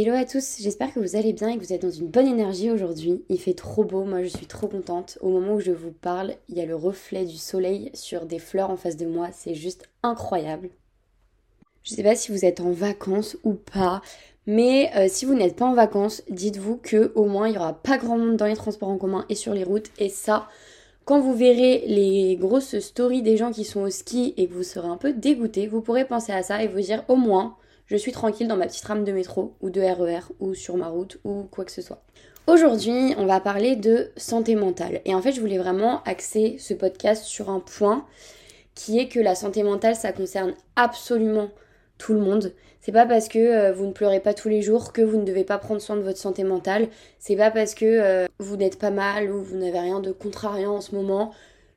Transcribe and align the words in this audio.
Hello 0.00 0.14
à 0.14 0.24
tous, 0.24 0.58
j'espère 0.60 0.94
que 0.94 1.00
vous 1.00 1.16
allez 1.16 1.32
bien 1.32 1.48
et 1.48 1.58
que 1.58 1.64
vous 1.64 1.72
êtes 1.72 1.82
dans 1.82 1.90
une 1.90 2.06
bonne 2.06 2.28
énergie 2.28 2.70
aujourd'hui. 2.70 3.24
Il 3.28 3.40
fait 3.40 3.54
trop 3.54 3.82
beau, 3.82 4.04
moi 4.04 4.22
je 4.22 4.28
suis 4.28 4.46
trop 4.46 4.68
contente. 4.68 5.18
Au 5.22 5.28
moment 5.28 5.54
où 5.54 5.60
je 5.60 5.72
vous 5.72 5.90
parle, 5.90 6.36
il 6.48 6.56
y 6.56 6.60
a 6.60 6.66
le 6.66 6.76
reflet 6.76 7.24
du 7.24 7.36
soleil 7.36 7.90
sur 7.94 8.24
des 8.24 8.38
fleurs 8.38 8.70
en 8.70 8.76
face 8.76 8.96
de 8.96 9.06
moi, 9.06 9.30
c'est 9.32 9.56
juste 9.56 9.88
incroyable. 10.04 10.70
Je 11.82 11.94
sais 11.94 12.04
pas 12.04 12.14
si 12.14 12.30
vous 12.30 12.44
êtes 12.44 12.60
en 12.60 12.70
vacances 12.70 13.36
ou 13.42 13.54
pas, 13.54 14.00
mais 14.46 14.88
euh, 14.94 15.08
si 15.08 15.24
vous 15.24 15.34
n'êtes 15.34 15.56
pas 15.56 15.66
en 15.66 15.74
vacances, 15.74 16.22
dites-vous 16.30 16.76
que 16.76 17.10
au 17.16 17.24
moins 17.24 17.48
il 17.48 17.54
y 17.54 17.58
aura 17.58 17.72
pas 17.72 17.98
grand 17.98 18.18
monde 18.18 18.36
dans 18.36 18.46
les 18.46 18.54
transports 18.54 18.90
en 18.90 18.98
commun 18.98 19.26
et 19.28 19.34
sur 19.34 19.52
les 19.52 19.64
routes 19.64 19.90
et 19.98 20.10
ça 20.10 20.48
quand 21.08 21.20
vous 21.20 21.34
verrez 21.34 21.84
les 21.86 22.36
grosses 22.36 22.80
stories 22.80 23.22
des 23.22 23.38
gens 23.38 23.50
qui 23.50 23.64
sont 23.64 23.80
au 23.80 23.88
ski 23.88 24.34
et 24.36 24.46
que 24.46 24.52
vous 24.52 24.62
serez 24.62 24.88
un 24.88 24.98
peu 24.98 25.14
dégoûté, 25.14 25.66
vous 25.66 25.80
pourrez 25.80 26.04
penser 26.04 26.32
à 26.32 26.42
ça 26.42 26.62
et 26.62 26.68
vous 26.68 26.82
dire 26.82 27.02
au 27.08 27.16
moins 27.16 27.56
je 27.86 27.96
suis 27.96 28.12
tranquille 28.12 28.46
dans 28.46 28.58
ma 28.58 28.66
petite 28.66 28.84
rame 28.84 29.04
de 29.04 29.12
métro 29.12 29.54
ou 29.62 29.70
de 29.70 29.80
RER 29.80 30.18
e 30.18 30.34
ou 30.40 30.52
sur 30.52 30.76
ma 30.76 30.88
route 30.88 31.18
ou 31.24 31.44
quoi 31.50 31.64
que 31.64 31.72
ce 31.72 31.80
soit. 31.80 32.02
Aujourd'hui, 32.46 33.14
on 33.16 33.24
va 33.24 33.40
parler 33.40 33.74
de 33.74 34.10
santé 34.18 34.54
mentale. 34.54 35.00
Et 35.06 35.14
en 35.14 35.22
fait, 35.22 35.32
je 35.32 35.40
voulais 35.40 35.56
vraiment 35.56 36.02
axer 36.02 36.56
ce 36.58 36.74
podcast 36.74 37.24
sur 37.24 37.48
un 37.48 37.60
point 37.60 38.04
qui 38.74 38.98
est 38.98 39.08
que 39.08 39.18
la 39.18 39.34
santé 39.34 39.62
mentale, 39.62 39.96
ça 39.96 40.12
concerne 40.12 40.52
absolument 40.76 41.48
tout 41.98 42.14
le 42.14 42.20
monde. 42.20 42.54
C'est 42.80 42.92
pas 42.92 43.06
parce 43.06 43.28
que 43.28 43.38
euh, 43.38 43.72
vous 43.72 43.86
ne 43.86 43.92
pleurez 43.92 44.20
pas 44.20 44.34
tous 44.34 44.48
les 44.48 44.62
jours 44.62 44.92
que 44.92 45.02
vous 45.02 45.18
ne 45.18 45.24
devez 45.24 45.44
pas 45.44 45.58
prendre 45.58 45.80
soin 45.80 45.96
de 45.96 46.00
votre 46.00 46.18
santé 46.18 46.44
mentale. 46.44 46.88
C'est 47.18 47.36
pas 47.36 47.50
parce 47.50 47.74
que 47.74 47.84
euh, 47.84 48.26
vous 48.38 48.56
n'êtes 48.56 48.78
pas 48.78 48.90
mal 48.90 49.30
ou 49.30 49.42
vous 49.42 49.56
n'avez 49.56 49.78
rien 49.78 50.00
de 50.00 50.12
contrariant 50.12 50.76
en 50.76 50.80
ce 50.80 50.94
moment 50.94 51.32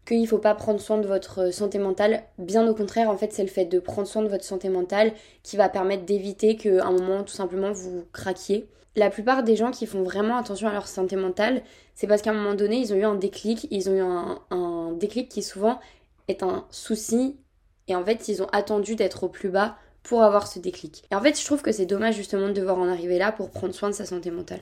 qu'il 0.06 0.22
ne 0.22 0.28
faut 0.28 0.38
pas 0.38 0.56
prendre 0.56 0.80
soin 0.80 0.98
de 1.00 1.08
votre 1.08 1.48
euh, 1.48 1.52
santé 1.52 1.80
mentale. 1.80 2.24
Bien 2.38 2.68
au 2.68 2.74
contraire, 2.74 3.10
en 3.10 3.18
fait, 3.18 3.34
c'est 3.34 3.44
le 3.44 3.50
fait 3.50 3.66
de 3.66 3.80
prendre 3.80 4.08
soin 4.08 4.22
de 4.22 4.28
votre 4.28 4.46
santé 4.46 4.70
mentale 4.70 5.14
qui 5.44 5.58
va 5.58 5.70
permettre 5.70 6.06
d'éviter 6.06 6.56
qu'à 6.56 6.86
un 6.86 6.92
moment, 6.92 7.24
tout 7.24 7.34
simplement, 7.34 7.72
vous 7.72 8.06
craquiez. 8.14 8.68
La 8.96 9.10
plupart 9.10 9.44
des 9.44 9.56
gens 9.56 9.72
qui 9.72 9.86
font 9.86 10.04
vraiment 10.04 10.38
attention 10.38 10.68
à 10.68 10.74
leur 10.74 10.88
santé 10.88 11.16
mentale, 11.16 11.62
c'est 11.96 12.08
parce 12.08 12.22
qu'à 12.22 12.32
un 12.32 12.34
moment 12.34 12.56
donné, 12.56 12.78
ils 12.78 12.94
ont 12.94 12.98
eu 12.98 13.06
un 13.06 13.16
déclic, 13.16 13.68
ils 13.72 13.90
ont 13.90 13.94
eu 13.94 14.02
un 14.02 14.92
déclic 14.92 15.30
qui 15.30 15.44
souvent 15.44 15.80
est 16.28 16.44
un 16.44 16.66
souci, 16.72 17.38
et 17.88 17.96
en 17.96 18.04
fait, 18.04 18.28
ils 18.28 18.42
ont 18.42 18.48
attendu 18.52 18.96
d'être 18.96 19.24
au 19.24 19.30
plus 19.30 19.50
bas 19.50 19.78
pour 20.04 20.24
avoir 20.24 20.48
ce 20.48 20.60
déclic. 20.60 21.04
Et 21.12 21.16
en 21.16 21.22
fait, 21.22 21.40
je 21.40 21.46
trouve 21.46 21.62
que 21.62 21.72
c'est 21.72 21.86
dommage 21.86 22.16
justement 22.16 22.48
de 22.48 22.54
devoir 22.54 22.78
en 22.78 22.88
arriver 22.88 23.18
là 23.18 23.32
pour 23.32 23.52
prendre 23.52 23.74
soin 23.74 23.90
de 23.90 23.96
sa 23.96 24.06
santé 24.06 24.32
mentale. 24.32 24.62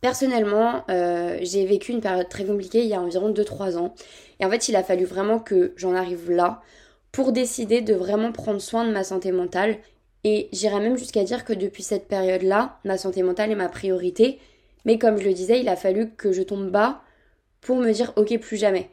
Personnellement, 0.00 0.84
euh, 0.90 1.38
j'ai 1.40 1.64
vécu 1.64 1.92
une 1.92 2.00
période 2.00 2.28
très 2.28 2.44
compliquée 2.44 2.82
il 2.82 2.88
y 2.88 2.94
a 2.94 3.00
environ 3.00 3.30
2-3 3.30 3.78
ans. 3.78 3.94
Et 4.40 4.44
en 4.44 4.50
fait, 4.50 4.68
il 4.68 4.76
a 4.76 4.82
fallu 4.82 5.04
vraiment 5.04 5.38
que 5.38 5.72
j'en 5.76 5.94
arrive 5.94 6.30
là 6.30 6.60
pour 7.12 7.32
décider 7.32 7.80
de 7.80 7.94
vraiment 7.94 8.32
prendre 8.32 8.60
soin 8.60 8.84
de 8.84 8.92
ma 8.92 9.04
santé 9.04 9.32
mentale. 9.32 9.78
Et 10.24 10.48
j'irais 10.52 10.80
même 10.80 10.96
jusqu'à 10.96 11.24
dire 11.24 11.44
que 11.44 11.52
depuis 11.52 11.82
cette 11.82 12.08
période-là, 12.08 12.78
ma 12.84 12.98
santé 12.98 13.22
mentale 13.22 13.52
est 13.52 13.54
ma 13.54 13.68
priorité. 13.68 14.38
Mais 14.84 14.98
comme 14.98 15.16
je 15.16 15.24
le 15.24 15.32
disais, 15.32 15.60
il 15.60 15.68
a 15.68 15.76
fallu 15.76 16.10
que 16.10 16.32
je 16.32 16.42
tombe 16.42 16.70
bas 16.70 17.02
pour 17.60 17.76
me 17.76 17.92
dire 17.92 18.12
ok 18.16 18.38
plus 18.40 18.56
jamais. 18.56 18.90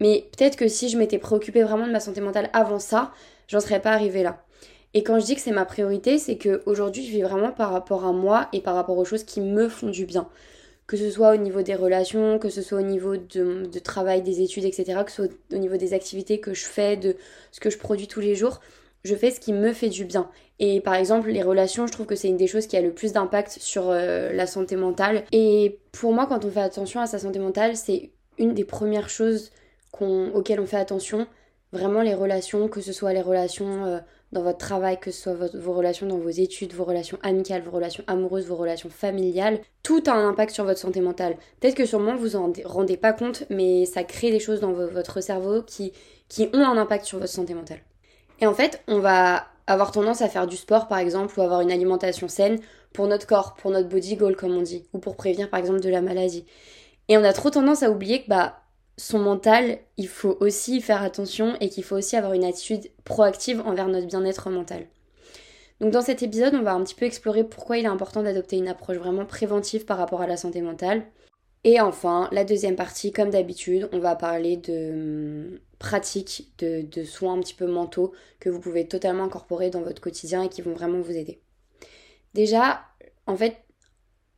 Mais 0.00 0.28
peut-être 0.36 0.56
que 0.56 0.68
si 0.68 0.88
je 0.88 0.98
m'étais 0.98 1.18
préoccupée 1.18 1.62
vraiment 1.62 1.86
de 1.86 1.92
ma 1.92 2.00
santé 2.00 2.20
mentale 2.20 2.50
avant 2.52 2.78
ça, 2.78 3.12
j'en 3.48 3.60
serais 3.60 3.80
pas 3.80 3.92
arrivée 3.92 4.22
là. 4.22 4.44
Et 4.94 5.02
quand 5.02 5.18
je 5.18 5.24
dis 5.24 5.34
que 5.34 5.40
c'est 5.40 5.50
ma 5.50 5.64
priorité, 5.64 6.18
c'est 6.18 6.38
qu'aujourd'hui, 6.38 7.04
je 7.04 7.10
vis 7.10 7.22
vraiment 7.22 7.50
par 7.50 7.72
rapport 7.72 8.04
à 8.04 8.12
moi 8.12 8.48
et 8.52 8.60
par 8.60 8.76
rapport 8.76 8.96
aux 8.96 9.04
choses 9.04 9.24
qui 9.24 9.40
me 9.40 9.68
font 9.68 9.90
du 9.90 10.06
bien. 10.06 10.28
Que 10.86 10.96
ce 10.96 11.10
soit 11.10 11.34
au 11.34 11.36
niveau 11.36 11.62
des 11.62 11.74
relations, 11.74 12.38
que 12.38 12.48
ce 12.48 12.62
soit 12.62 12.78
au 12.78 12.82
niveau 12.82 13.16
de, 13.16 13.78
travail, 13.80 14.22
des 14.22 14.40
études, 14.40 14.64
etc., 14.64 15.00
que 15.04 15.10
ce 15.10 15.24
soit 15.24 15.34
au 15.52 15.58
niveau 15.58 15.76
des 15.76 15.94
activités 15.94 16.38
que 16.38 16.54
je 16.54 16.64
fais, 16.64 16.96
de 16.96 17.16
ce 17.50 17.58
que 17.58 17.70
je 17.70 17.78
produis 17.78 18.06
tous 18.06 18.20
les 18.20 18.36
jours, 18.36 18.60
je 19.02 19.14
fais 19.16 19.32
ce 19.32 19.40
qui 19.40 19.52
me 19.52 19.72
fait 19.72 19.88
du 19.88 20.04
bien. 20.04 20.30
Et 20.60 20.80
par 20.80 20.94
exemple, 20.94 21.28
les 21.30 21.42
relations, 21.42 21.86
je 21.88 21.92
trouve 21.92 22.06
que 22.06 22.14
c'est 22.14 22.28
une 22.28 22.36
des 22.36 22.46
choses 22.46 22.66
qui 22.68 22.76
a 22.76 22.80
le 22.80 22.92
plus 22.92 23.12
d'impact 23.12 23.58
sur 23.60 23.90
euh, 23.90 24.32
la 24.32 24.46
santé 24.46 24.76
mentale. 24.76 25.24
Et 25.32 25.80
pour 25.90 26.12
moi, 26.12 26.26
quand 26.26 26.44
on 26.44 26.50
fait 26.50 26.60
attention 26.60 27.00
à 27.00 27.06
sa 27.06 27.18
santé 27.18 27.40
mentale, 27.40 27.76
c'est 27.76 28.10
une 28.38 28.54
des 28.54 28.64
premières 28.64 29.08
choses 29.08 29.50
auxquelles 30.00 30.60
on 30.60 30.66
fait 30.66 30.76
attention. 30.76 31.26
Vraiment 31.72 32.02
les 32.02 32.14
relations, 32.14 32.68
que 32.68 32.80
ce 32.80 32.92
soit 32.92 33.12
les 33.12 33.22
relations 33.22 33.84
euh, 33.84 33.98
dans 34.34 34.42
votre 34.42 34.58
travail, 34.58 34.98
que 35.00 35.10
ce 35.10 35.22
soit 35.22 35.56
vos 35.56 35.72
relations 35.72 36.06
dans 36.06 36.18
vos 36.18 36.28
études, 36.28 36.74
vos 36.74 36.84
relations 36.84 37.18
amicales, 37.22 37.62
vos 37.62 37.70
relations 37.70 38.04
amoureuses, 38.06 38.46
vos 38.46 38.56
relations 38.56 38.90
familiales, 38.90 39.60
tout 39.82 40.02
a 40.06 40.12
un 40.12 40.28
impact 40.28 40.52
sur 40.52 40.64
votre 40.64 40.80
santé 40.80 41.00
mentale. 41.00 41.36
Peut-être 41.60 41.76
que 41.76 41.86
sûrement 41.86 42.16
vous 42.16 42.36
en 42.36 42.52
rendez 42.64 42.96
pas 42.96 43.12
compte, 43.12 43.44
mais 43.48 43.86
ça 43.86 44.02
crée 44.02 44.30
des 44.30 44.40
choses 44.40 44.60
dans 44.60 44.72
votre 44.72 45.20
cerveau 45.20 45.62
qui, 45.62 45.92
qui 46.28 46.50
ont 46.52 46.64
un 46.64 46.76
impact 46.76 47.06
sur 47.06 47.18
votre 47.18 47.32
santé 47.32 47.54
mentale. 47.54 47.78
Et 48.40 48.46
en 48.46 48.54
fait, 48.54 48.82
on 48.88 48.98
va 48.98 49.46
avoir 49.66 49.92
tendance 49.92 50.20
à 50.20 50.28
faire 50.28 50.46
du 50.46 50.56
sport 50.56 50.88
par 50.88 50.98
exemple 50.98 51.38
ou 51.38 51.42
avoir 51.42 51.60
une 51.60 51.70
alimentation 51.70 52.28
saine 52.28 52.58
pour 52.92 53.06
notre 53.06 53.26
corps, 53.26 53.54
pour 53.54 53.70
notre 53.70 53.88
body 53.88 54.16
goal 54.16 54.36
comme 54.36 54.56
on 54.56 54.62
dit, 54.62 54.84
ou 54.92 54.98
pour 54.98 55.16
prévenir 55.16 55.48
par 55.48 55.60
exemple 55.60 55.80
de 55.80 55.88
la 55.88 56.02
maladie. 56.02 56.44
Et 57.08 57.16
on 57.16 57.24
a 57.24 57.32
trop 57.32 57.50
tendance 57.50 57.82
à 57.82 57.90
oublier 57.90 58.22
que 58.22 58.28
bah 58.28 58.63
son 58.96 59.18
mental, 59.18 59.78
il 59.96 60.08
faut 60.08 60.36
aussi 60.40 60.80
faire 60.80 61.02
attention 61.02 61.56
et 61.60 61.68
qu'il 61.68 61.84
faut 61.84 61.96
aussi 61.96 62.16
avoir 62.16 62.32
une 62.32 62.44
attitude 62.44 62.90
proactive 63.04 63.60
envers 63.66 63.88
notre 63.88 64.06
bien-être 64.06 64.50
mental. 64.50 64.86
Donc 65.80 65.92
dans 65.92 66.02
cet 66.02 66.22
épisode, 66.22 66.54
on 66.54 66.62
va 66.62 66.74
un 66.74 66.84
petit 66.84 66.94
peu 66.94 67.04
explorer 67.04 67.44
pourquoi 67.44 67.78
il 67.78 67.84
est 67.84 67.88
important 67.88 68.22
d'adopter 68.22 68.56
une 68.56 68.68
approche 68.68 68.96
vraiment 68.96 69.26
préventive 69.26 69.84
par 69.84 69.98
rapport 69.98 70.22
à 70.22 70.26
la 70.26 70.36
santé 70.36 70.62
mentale. 70.62 71.04
Et 71.64 71.80
enfin, 71.80 72.28
la 72.30 72.44
deuxième 72.44 72.76
partie, 72.76 73.10
comme 73.10 73.30
d'habitude, 73.30 73.88
on 73.92 73.98
va 73.98 74.14
parler 74.14 74.56
de 74.58 74.90
hum, 75.52 75.58
pratiques, 75.78 76.52
de, 76.58 76.82
de 76.82 77.04
soins 77.04 77.34
un 77.34 77.40
petit 77.40 77.54
peu 77.54 77.66
mentaux 77.66 78.12
que 78.38 78.50
vous 78.50 78.60
pouvez 78.60 78.86
totalement 78.86 79.24
incorporer 79.24 79.70
dans 79.70 79.82
votre 79.82 80.00
quotidien 80.00 80.42
et 80.42 80.48
qui 80.48 80.62
vont 80.62 80.74
vraiment 80.74 81.00
vous 81.00 81.16
aider. 81.16 81.40
Déjà, 82.34 82.82
en 83.26 83.36
fait, 83.36 83.56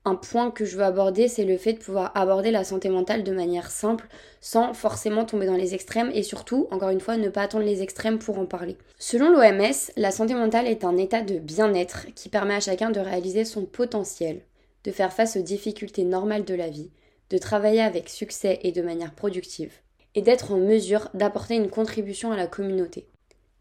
un 0.06 0.15
point 0.15 0.53
que 0.53 0.65
je 0.65 0.77
veux 0.77 0.84
aborder, 0.84 1.27
c'est 1.27 1.44
le 1.44 1.59
fait 1.59 1.72
de 1.72 1.78
pouvoir 1.78 2.12
aborder 2.15 2.53
la 2.53 2.62
santé 2.62 2.89
mentale 2.89 3.25
de 3.25 3.33
manière 3.33 3.72
simple, 3.72 4.06
sans 4.41 4.72
forcément 4.72 5.25
tomber 5.25 5.47
dans 5.47 5.56
les 5.56 5.75
extrêmes 5.75 6.12
et 6.15 6.22
surtout, 6.22 6.69
encore 6.71 6.91
une 6.91 7.00
fois, 7.00 7.17
ne 7.17 7.28
pas 7.28 7.43
attendre 7.43 7.65
les 7.65 7.83
extrêmes 7.83 8.21
pour 8.21 8.39
en 8.39 8.47
parler. 8.47 8.77
Selon 9.00 9.31
l'OMS, 9.31 9.75
la 9.97 10.12
santé 10.12 10.34
mentale 10.34 10.69
est 10.69 10.84
un 10.84 10.97
état 10.97 11.22
de 11.22 11.41
bien-être 11.41 12.06
qui 12.15 12.28
permet 12.28 12.55
à 12.55 12.61
chacun 12.61 12.91
de 12.91 13.00
réaliser 13.00 13.44
son 13.44 13.65
potentiel, 13.65 14.43
de 14.84 14.93
faire 14.93 15.12
face 15.12 15.37
aux 15.37 15.43
difficultés 15.43 16.05
normales 16.05 16.44
de 16.44 16.55
la 16.55 16.69
vie, 16.69 16.93
de 17.31 17.38
travailler 17.38 17.83
avec 17.83 18.09
succès 18.09 18.61
et 18.62 18.71
de 18.71 18.83
manière 18.83 19.12
productive, 19.12 19.73
et 20.15 20.23
d'être 20.23 20.53
en 20.53 20.59
mesure 20.59 21.09
d'apporter 21.15 21.56
une 21.56 21.69
contribution 21.69 22.31
à 22.31 22.37
la 22.37 22.47
communauté. 22.47 23.09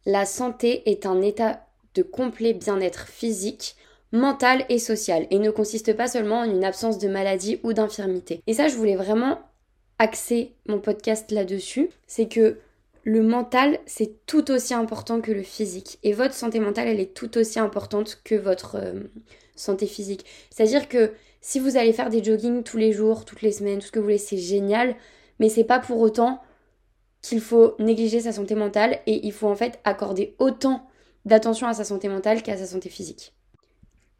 La 0.06 0.28
santé 0.28 0.88
est 0.92 1.08
un 1.08 1.24
état 1.24 1.66
de 1.96 2.04
complet 2.04 2.54
bien-être 2.54 3.08
physique, 3.08 3.76
mentale 4.12 4.66
et 4.70 4.80
sociale 4.80 5.28
et 5.30 5.40
ne 5.40 5.52
consiste 5.52 5.94
pas 5.96 6.08
seulement 6.08 6.42
en 6.42 6.50
une 6.50 6.64
absence 6.64 7.00
de 7.00 7.08
maladie 7.08 7.60
ou 7.64 7.74
d'infirmité. 7.74 8.42
Et 8.48 8.54
ça, 8.54 8.68
je 8.68 8.76
voulais 8.76 8.96
vraiment 8.96 9.40
axer 10.00 10.54
mon 10.68 10.80
podcast 10.80 11.32
là-dessus, 11.32 11.90
c'est 12.08 12.28
que 12.28 12.58
le 13.04 13.22
mental, 13.22 13.80
c'est 13.86 14.26
tout 14.26 14.50
aussi 14.52 14.74
important 14.74 15.22
que 15.22 15.32
le 15.32 15.44
physique. 15.44 16.00
Et 16.04 16.14
votre 16.14 16.34
santé 16.34 16.60
mentale, 16.60 16.88
elle 16.88 17.00
est 17.00 17.14
tout 17.14 17.38
aussi 17.38 17.60
importante 17.60 18.20
que 18.24 18.36
votre 18.36 18.78
euh, 18.78 19.04
santé 19.56 19.86
physique. 19.86 20.26
C'est-à-dire 20.50 20.90
que 20.90 21.12
si 21.40 21.60
vous 21.60 21.78
allez 21.78 21.94
faire 21.94 22.10
des 22.10 22.24
joggings 22.24 22.64
tous 22.64 22.78
les 22.78 22.92
jours, 22.92 23.24
toutes 23.24 23.44
les 23.44 23.52
semaines, 23.52 23.80
tout 23.80 23.88
ce 23.88 23.92
que 23.92 24.00
vous 24.00 24.06
voulez, 24.06 24.18
c'est 24.18 24.38
génial, 24.38 24.96
mais 25.40 25.50
c'est 25.50 25.64
pas 25.64 25.80
pour 25.80 26.00
autant 26.00 26.42
qu'il 27.22 27.42
faut 27.42 27.76
négliger 27.78 28.22
sa 28.22 28.32
santé 28.32 28.56
mentale 28.56 29.00
et 29.06 29.26
il 29.26 29.32
faut 29.32 29.48
en 29.48 29.56
fait 29.56 29.80
accorder 29.84 30.36
autant 30.40 30.88
d'attention 31.26 31.68
à 31.68 31.74
sa 31.74 31.84
santé 31.84 32.08
mentale 32.08 32.42
qu'à 32.42 32.58
sa 32.58 32.66
santé 32.66 32.90
physique. 32.90 33.34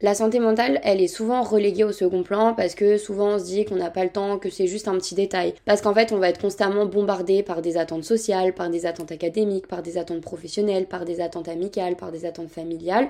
La 0.02 0.14
santé 0.14 0.40
mentale, 0.40 0.78
elle 0.82 1.00
est 1.00 1.06
souvent 1.06 1.42
reléguée 1.42 1.84
au 1.84 1.92
second 1.92 2.22
plan 2.22 2.52
parce 2.52 2.74
que 2.74 2.98
souvent 2.98 3.28
on 3.28 3.38
se 3.38 3.44
dit 3.44 3.64
qu'on 3.64 3.76
n'a 3.76 3.88
pas 3.88 4.04
le 4.04 4.10
temps, 4.10 4.38
que 4.38 4.50
c'est 4.50 4.66
juste 4.66 4.88
un 4.88 4.98
petit 4.98 5.14
détail. 5.14 5.54
Parce 5.64 5.80
qu'en 5.80 5.94
fait, 5.94 6.12
on 6.12 6.18
va 6.18 6.28
être 6.28 6.40
constamment 6.40 6.84
bombardé 6.84 7.42
par 7.42 7.62
des 7.62 7.78
attentes 7.78 8.04
sociales, 8.04 8.52
par 8.52 8.68
des 8.68 8.84
attentes 8.84 9.10
académiques, 9.10 9.68
par 9.68 9.82
des 9.82 9.96
attentes 9.96 10.20
professionnelles, 10.20 10.86
par 10.86 11.06
des 11.06 11.22
attentes 11.22 11.48
amicales, 11.48 11.96
par 11.96 12.12
des 12.12 12.26
attentes 12.26 12.50
familiales. 12.50 13.08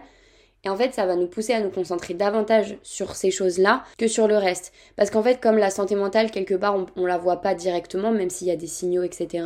Et 0.63 0.69
en 0.69 0.77
fait, 0.77 0.95
ça 0.95 1.07
va 1.07 1.17
nous 1.17 1.27
pousser 1.27 1.55
à 1.55 1.61
nous 1.61 1.71
concentrer 1.71 2.15
davantage 2.15 2.79
sur 2.85 3.17
ces 3.17 3.33
choses-là 3.33 3.83
que 3.99 4.07
sur 4.07 4.29
le 4.29 4.37
reste. 4.37 4.73
Parce 4.95 5.11
qu'en 5.11 5.25
fait, 5.25 5.41
comme 5.41 5.59
la 5.59 5.71
santé 5.71 5.97
mentale, 5.97 6.31
quelque 6.31 6.55
part, 6.55 6.77
on, 6.77 6.87
on 6.95 7.05
la 7.05 7.19
voit 7.19 7.41
pas 7.41 7.57
directement, 7.57 8.13
même 8.13 8.31
s'il 8.31 8.47
y 8.47 8.53
a 8.53 8.57
des 8.57 8.69
signaux, 8.69 9.03
etc., 9.03 9.45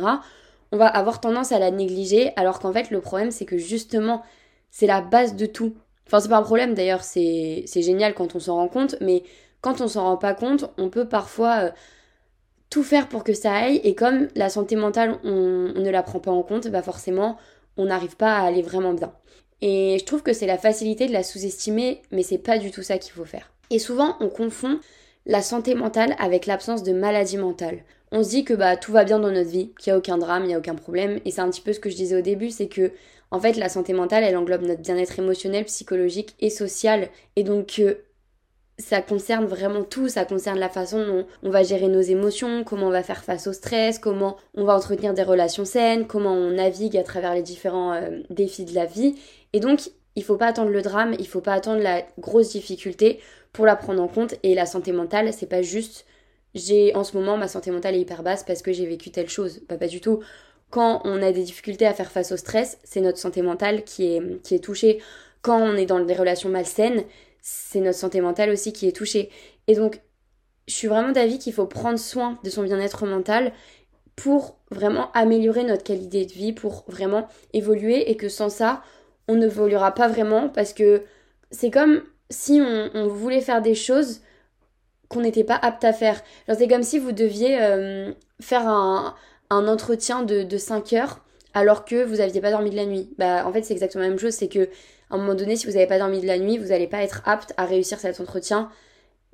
on 0.71 0.77
va 0.77 0.85
avoir 0.87 1.19
tendance 1.19 1.51
à 1.51 1.59
la 1.59 1.71
négliger, 1.71 2.33
alors 2.35 2.59
qu'en 2.59 2.71
fait, 2.71 2.91
le 2.91 3.01
problème, 3.01 3.31
c'est 3.31 3.45
que 3.45 3.57
justement, 3.57 4.21
c'est 4.69 4.87
la 4.87 5.01
base 5.01 5.35
de 5.35 5.47
tout. 5.47 5.73
Enfin, 6.11 6.19
c'est 6.19 6.27
pas 6.27 6.39
un 6.39 6.43
problème 6.43 6.73
d'ailleurs, 6.73 7.05
c'est 7.05 7.63
génial 7.73 8.13
quand 8.13 8.35
on 8.35 8.39
s'en 8.41 8.57
rend 8.57 8.67
compte, 8.67 8.97
mais 8.99 9.23
quand 9.61 9.79
on 9.79 9.87
s'en 9.87 10.03
rend 10.03 10.17
pas 10.17 10.33
compte, 10.33 10.69
on 10.77 10.89
peut 10.89 11.07
parfois 11.07 11.59
euh, 11.61 11.71
tout 12.69 12.83
faire 12.83 13.07
pour 13.07 13.23
que 13.23 13.31
ça 13.33 13.53
aille, 13.53 13.79
et 13.85 13.95
comme 13.95 14.27
la 14.35 14.49
santé 14.49 14.75
mentale, 14.75 15.19
on, 15.23 15.71
ne 15.73 15.89
la 15.89 16.03
prend 16.03 16.19
pas 16.19 16.31
en 16.31 16.43
compte, 16.43 16.67
bah 16.67 16.81
forcément, 16.81 17.37
on 17.77 17.85
n'arrive 17.85 18.17
pas 18.17 18.33
à 18.33 18.45
aller 18.45 18.61
vraiment 18.61 18.91
bien. 18.91 19.13
Et 19.61 19.99
je 20.01 20.03
trouve 20.03 20.21
que 20.21 20.33
c'est 20.33 20.47
la 20.47 20.57
facilité 20.57 21.07
de 21.07 21.13
la 21.13 21.23
sous-estimer, 21.23 22.01
mais 22.11 22.23
c'est 22.23 22.39
pas 22.39 22.57
du 22.57 22.71
tout 22.71 22.83
ça 22.83 22.97
qu'il 22.97 23.13
faut 23.13 23.23
faire. 23.23 23.53
Et 23.69 23.79
souvent, 23.79 24.17
on 24.19 24.27
confond 24.27 24.81
la 25.25 25.41
santé 25.41 25.75
mentale 25.75 26.15
avec 26.19 26.45
l'absence 26.45 26.83
de 26.83 26.93
maladie 26.93 27.37
mentale. 27.37 27.83
on 28.11 28.23
se 28.23 28.29
dit 28.29 28.43
que 28.43 28.53
bah 28.53 28.75
tout 28.75 28.91
va 28.91 29.05
bien 29.05 29.19
dans 29.19 29.31
notre 29.31 29.49
vie, 29.49 29.71
qu'il 29.79 29.91
n'y 29.91 29.95
a 29.95 29.97
aucun 29.97 30.17
drame, 30.17 30.43
il 30.43 30.47
n'y 30.47 30.55
a 30.55 30.59
aucun 30.59 30.75
problème. 30.75 31.19
Et 31.25 31.31
c'est 31.31 31.41
un 31.41 31.49
petit 31.49 31.61
peu 31.61 31.73
ce 31.73 31.79
que 31.79 31.89
je 31.89 31.95
disais 31.95 32.17
au 32.17 32.21
début, 32.21 32.49
c'est 32.49 32.67
que 32.67 32.91
en 33.29 33.39
fait 33.39 33.53
la 33.53 33.69
santé 33.69 33.93
mentale, 33.93 34.23
elle 34.23 34.35
englobe 34.35 34.63
notre 34.63 34.81
bien-être 34.81 35.17
émotionnel, 35.19 35.65
psychologique 35.65 36.35
et 36.39 36.49
social. 36.49 37.09
Et 37.37 37.43
donc 37.43 37.75
euh, 37.79 37.95
ça 38.81 39.01
concerne 39.01 39.45
vraiment 39.45 39.83
tout, 39.83 40.09
ça 40.09 40.25
concerne 40.25 40.59
la 40.59 40.69
façon 40.69 41.05
dont 41.05 41.25
on 41.43 41.49
va 41.49 41.63
gérer 41.63 41.87
nos 41.87 42.01
émotions, 42.01 42.63
comment 42.63 42.87
on 42.87 42.91
va 42.91 43.03
faire 43.03 43.23
face 43.23 43.47
au 43.47 43.53
stress, 43.53 43.99
comment 43.99 44.37
on 44.55 44.65
va 44.65 44.75
entretenir 44.75 45.13
des 45.13 45.23
relations 45.23 45.65
saines, 45.65 46.07
comment 46.07 46.33
on 46.33 46.51
navigue 46.51 46.97
à 46.97 47.03
travers 47.03 47.33
les 47.33 47.43
différents 47.43 47.93
euh, 47.93 48.21
défis 48.29 48.65
de 48.65 48.75
la 48.75 48.85
vie. 48.85 49.15
Et 49.53 49.59
donc, 49.59 49.91
il 50.15 50.23
faut 50.23 50.35
pas 50.35 50.47
attendre 50.47 50.71
le 50.71 50.81
drame, 50.81 51.13
il 51.19 51.27
faut 51.27 51.41
pas 51.41 51.53
attendre 51.53 51.81
la 51.81 52.03
grosse 52.19 52.51
difficulté 52.51 53.21
pour 53.53 53.65
la 53.65 53.75
prendre 53.75 54.01
en 54.01 54.07
compte. 54.07 54.35
Et 54.43 54.55
la 54.55 54.65
santé 54.65 54.91
mentale, 54.91 55.33
c'est 55.33 55.47
pas 55.47 55.61
juste 55.61 56.05
j'ai 56.53 56.93
en 56.95 57.03
ce 57.03 57.15
moment 57.15 57.37
ma 57.37 57.47
santé 57.47 57.71
mentale 57.71 57.95
est 57.95 58.01
hyper 58.01 58.23
basse 58.23 58.43
parce 58.43 58.61
que 58.61 58.73
j'ai 58.73 58.85
vécu 58.85 59.11
telle 59.11 59.29
chose. 59.29 59.61
Pas, 59.67 59.77
pas 59.77 59.87
du 59.87 60.01
tout. 60.01 60.21
Quand 60.69 61.01
on 61.03 61.21
a 61.21 61.31
des 61.31 61.43
difficultés 61.43 61.85
à 61.85 61.93
faire 61.93 62.11
face 62.11 62.31
au 62.31 62.37
stress, 62.37 62.77
c'est 62.83 63.01
notre 63.01 63.17
santé 63.17 63.41
mentale 63.41 63.83
qui 63.83 64.05
est, 64.05 64.41
qui 64.41 64.55
est 64.55 64.63
touchée. 64.63 65.01
Quand 65.41 65.59
on 65.59 65.75
est 65.75 65.85
dans 65.85 65.99
des 65.99 66.13
relations 66.13 66.49
malsaines, 66.49 67.03
c'est 67.41 67.81
notre 67.81 67.97
santé 67.97 68.21
mentale 68.21 68.49
aussi 68.51 68.71
qui 68.71 68.87
est 68.87 68.95
touchée. 68.95 69.29
Et 69.67 69.75
donc, 69.75 70.01
je 70.67 70.73
suis 70.73 70.87
vraiment 70.87 71.11
d'avis 71.11 71.39
qu'il 71.39 71.53
faut 71.53 71.65
prendre 71.65 71.99
soin 71.99 72.39
de 72.43 72.49
son 72.49 72.63
bien-être 72.63 73.05
mental 73.05 73.51
pour 74.15 74.59
vraiment 74.69 75.11
améliorer 75.13 75.63
notre 75.63 75.83
qualité 75.83 76.25
de 76.25 76.31
vie, 76.31 76.53
pour 76.53 76.85
vraiment 76.87 77.27
évoluer 77.53 78.09
et 78.11 78.15
que 78.15 78.29
sans 78.29 78.49
ça, 78.49 78.83
on 79.27 79.35
n'évoluera 79.35 79.93
pas 79.93 80.07
vraiment 80.07 80.47
parce 80.47 80.73
que 80.73 81.03
c'est 81.49 81.71
comme 81.71 82.03
si 82.31 82.61
on, 82.61 83.07
voulait 83.07 83.41
faire 83.41 83.61
des 83.61 83.75
choses 83.75 84.21
qu'on 85.09 85.21
n'était 85.21 85.43
pas 85.43 85.59
apte 85.61 85.83
à 85.83 85.93
faire. 85.93 86.21
c'est 86.47 86.67
comme 86.67 86.83
si 86.83 86.97
vous 86.97 87.11
deviez 87.11 87.61
euh, 87.61 88.11
faire 88.41 88.67
un, 88.67 89.15
entretien 89.49 90.23
de, 90.23 90.43
de 90.43 90.57
5 90.57 90.93
heures 90.93 91.19
alors 91.53 91.85
que 91.85 92.03
vous 92.03 92.15
n'aviez 92.15 92.41
pas 92.41 92.51
dormi 92.51 92.69
de 92.69 92.77
la 92.77 92.85
nuit. 92.85 93.09
Bah, 93.17 93.45
en 93.45 93.51
fait, 93.51 93.63
c'est 93.63 93.73
exactement 93.73 94.03
la 94.03 94.09
même 94.09 94.19
chose, 94.19 94.33
c'est 94.33 94.47
que 94.47 94.69
un 95.11 95.17
moment 95.17 95.35
donné, 95.35 95.55
si 95.55 95.65
vous 95.65 95.73
n'avez 95.73 95.87
pas 95.87 95.99
dormi 95.99 96.21
de 96.21 96.27
la 96.27 96.39
nuit, 96.39 96.57
vous 96.57 96.69
n'allez 96.69 96.87
pas 96.87 97.03
être 97.03 97.21
apte 97.25 97.53
à 97.57 97.65
réussir 97.65 97.99
cet 97.99 98.19
entretien 98.19 98.69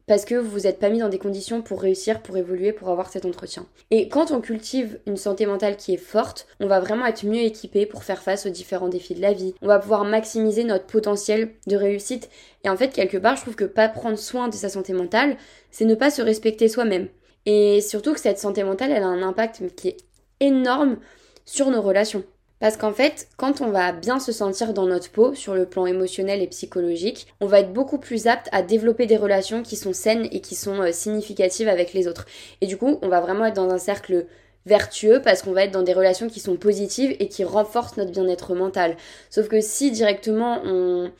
parce 0.07 0.23
que 0.23 0.35
vous 0.35 0.61
n'êtes 0.61 0.79
pas 0.79 0.89
mis 0.89 0.99
dans 0.99 1.09
des 1.09 1.19
conditions 1.19 1.61
pour 1.61 1.81
réussir, 1.81 2.21
pour 2.21 2.37
évoluer, 2.37 2.71
pour 2.71 2.89
avoir 2.89 3.09
cet 3.09 3.25
entretien. 3.25 3.67
Et 3.91 4.07
quand 4.07 4.31
on 4.31 4.39
cultive 4.39 4.99
une 5.05 5.17
santé 5.17 5.45
mentale 5.45 5.75
qui 5.75 5.93
est 5.93 5.97
forte, 5.97 6.47
on 6.61 6.67
va 6.67 6.79
vraiment 6.79 7.05
être 7.05 7.25
mieux 7.25 7.41
équipé 7.41 7.85
pour 7.85 8.05
faire 8.05 8.23
face 8.23 8.45
aux 8.45 8.49
différents 8.49 8.87
défis 8.87 9.15
de 9.15 9.21
la 9.21 9.33
vie. 9.33 9.53
On 9.61 9.67
va 9.67 9.79
pouvoir 9.79 10.05
maximiser 10.05 10.63
notre 10.63 10.85
potentiel 10.85 11.51
de 11.67 11.75
réussite. 11.75 12.29
Et 12.63 12.69
en 12.69 12.77
fait, 12.77 12.93
quelque 12.93 13.17
part, 13.17 13.35
je 13.35 13.41
trouve 13.41 13.55
que 13.55 13.65
pas 13.65 13.89
prendre 13.89 14.17
soin 14.17 14.47
de 14.47 14.53
sa 14.53 14.69
santé 14.69 14.93
mentale, 14.93 15.35
c'est 15.71 15.85
ne 15.85 15.95
pas 15.95 16.09
se 16.09 16.21
respecter 16.21 16.69
soi-même. 16.69 17.09
Et 17.45 17.81
surtout 17.81 18.13
que 18.13 18.19
cette 18.19 18.39
santé 18.39 18.63
mentale, 18.63 18.91
elle 18.91 19.03
a 19.03 19.07
un 19.07 19.21
impact 19.21 19.61
qui 19.75 19.89
est 19.89 19.97
énorme 20.39 20.97
sur 21.45 21.69
nos 21.69 21.81
relations. 21.81 22.23
Parce 22.59 22.75
qu'en 22.75 22.91
fait, 22.91 23.27
quand 23.37 23.61
on 23.61 23.69
va 23.69 23.91
bien 23.91 24.19
se 24.19 24.31
sentir 24.31 24.73
dans 24.73 24.87
notre 24.87 25.11
peau, 25.11 25.35
sur 25.35 25.53
le 25.53 25.67
plan 25.67 25.85
émotionnel 25.85 26.41
et 26.41 26.47
psychologique, 26.47 27.27
on 27.39 27.45
va 27.45 27.59
être 27.59 27.71
beaucoup 27.71 27.99
plus 27.99 28.27
apte 28.27 28.49
à 28.51 28.63
développer 28.63 29.05
des 29.05 29.17
relations 29.17 29.61
qui 29.61 29.75
sont 29.75 29.93
saines 29.93 30.27
et 30.31 30.41
qui 30.41 30.55
sont 30.55 30.81
euh, 30.81 30.91
significatives 30.91 31.67
avec 31.67 31.93
les 31.93 32.07
autres. 32.07 32.25
Et 32.61 32.67
du 32.67 32.77
coup, 32.77 32.97
on 33.01 33.09
va 33.09 33.21
vraiment 33.21 33.45
être 33.45 33.55
dans 33.55 33.69
un 33.69 33.77
cercle 33.77 34.25
vertueux 34.65 35.21
parce 35.21 35.43
qu'on 35.43 35.53
va 35.53 35.63
être 35.63 35.71
dans 35.71 35.83
des 35.83 35.93
relations 35.93 36.27
qui 36.27 36.39
sont 36.39 36.57
positives 36.57 37.15
et 37.19 37.29
qui 37.29 37.43
renforcent 37.43 37.97
notre 37.97 38.11
bien-être 38.11 38.55
mental. 38.55 38.97
Sauf 39.29 39.47
que 39.47 39.61
si 39.61 39.91
directement 39.91 40.61
on 40.65 41.11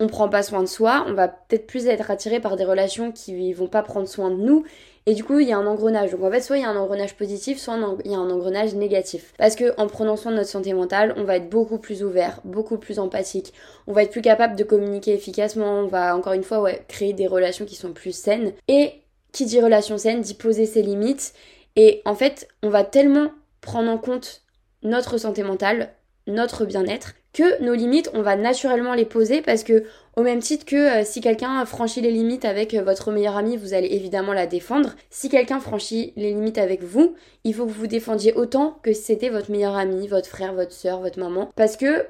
on 0.00 0.06
prend 0.06 0.30
pas 0.30 0.42
soin 0.42 0.62
de 0.62 0.68
soi, 0.68 1.04
on 1.06 1.12
va 1.12 1.28
peut-être 1.28 1.66
plus 1.66 1.86
être 1.86 2.10
attiré 2.10 2.40
par 2.40 2.56
des 2.56 2.64
relations 2.64 3.12
qui 3.12 3.52
vont 3.52 3.66
pas 3.66 3.82
prendre 3.82 4.08
soin 4.08 4.30
de 4.30 4.36
nous 4.36 4.64
et 5.06 5.14
du 5.14 5.24
coup, 5.24 5.38
il 5.38 5.48
y 5.48 5.52
a 5.52 5.58
un 5.58 5.66
engrenage. 5.66 6.10
Donc 6.10 6.22
en 6.22 6.30
fait, 6.30 6.40
soit 6.40 6.58
il 6.58 6.62
y 6.62 6.64
a 6.64 6.70
un 6.70 6.76
engrenage 6.76 7.16
positif, 7.16 7.58
soit 7.58 7.78
il 8.04 8.10
y 8.10 8.14
a 8.14 8.18
un 8.18 8.30
engrenage 8.30 8.74
négatif. 8.74 9.32
Parce 9.38 9.56
que 9.56 9.74
en 9.80 9.86
prenant 9.86 10.16
soin 10.16 10.30
de 10.30 10.36
notre 10.36 10.50
santé 10.50 10.72
mentale, 10.72 11.14
on 11.16 11.24
va 11.24 11.36
être 11.36 11.48
beaucoup 11.48 11.78
plus 11.78 12.02
ouvert, 12.02 12.40
beaucoup 12.44 12.76
plus 12.76 12.98
empathique. 12.98 13.52
On 13.86 13.92
va 13.92 14.02
être 14.02 14.10
plus 14.10 14.22
capable 14.22 14.56
de 14.56 14.64
communiquer 14.64 15.14
efficacement. 15.14 15.80
On 15.80 15.86
va 15.86 16.14
encore 16.16 16.34
une 16.34 16.42
fois 16.42 16.70
créer 16.88 17.12
des 17.12 17.26
relations 17.26 17.64
qui 17.64 17.76
sont 17.76 17.92
plus 17.92 18.14
saines. 18.14 18.52
Et 18.68 18.92
qui 19.32 19.46
dit 19.46 19.60
relation 19.60 19.96
saine 19.96 20.20
dit 20.20 20.34
poser 20.34 20.66
ses 20.66 20.82
limites. 20.82 21.32
Et 21.76 22.02
en 22.04 22.14
fait, 22.14 22.48
on 22.62 22.68
va 22.68 22.84
tellement 22.84 23.30
prendre 23.60 23.90
en 23.90 23.98
compte 23.98 24.42
notre 24.82 25.18
santé 25.18 25.42
mentale, 25.42 25.92
notre 26.26 26.64
bien-être, 26.64 27.14
que 27.32 27.62
nos 27.62 27.74
limites, 27.74 28.10
on 28.14 28.22
va 28.22 28.36
naturellement 28.36 28.94
les 28.94 29.04
poser 29.04 29.42
parce 29.42 29.62
que 29.62 29.84
au 30.16 30.22
même 30.22 30.40
titre 30.40 30.64
que 30.64 31.00
euh, 31.00 31.04
si 31.04 31.20
quelqu'un 31.20 31.64
franchit 31.64 32.00
les 32.00 32.10
limites 32.10 32.44
avec 32.44 32.74
euh, 32.74 32.82
votre 32.82 33.12
meilleur 33.12 33.36
ami, 33.36 33.56
vous 33.56 33.74
allez 33.74 33.88
évidemment 33.88 34.32
la 34.32 34.46
défendre. 34.46 34.96
Si 35.10 35.28
quelqu'un 35.28 35.60
franchit 35.60 36.12
les 36.16 36.32
limites 36.32 36.58
avec 36.58 36.82
vous, 36.82 37.14
il 37.44 37.54
faut 37.54 37.66
que 37.66 37.72
vous 37.72 37.86
défendiez 37.86 38.34
autant 38.34 38.78
que 38.82 38.92
si 38.92 39.02
c'était 39.02 39.28
votre 39.28 39.50
meilleur 39.50 39.76
ami, 39.76 40.08
votre 40.08 40.28
frère, 40.28 40.54
votre 40.54 40.72
soeur, 40.72 41.00
votre 41.00 41.18
maman. 41.18 41.50
Parce 41.54 41.76
que 41.76 42.06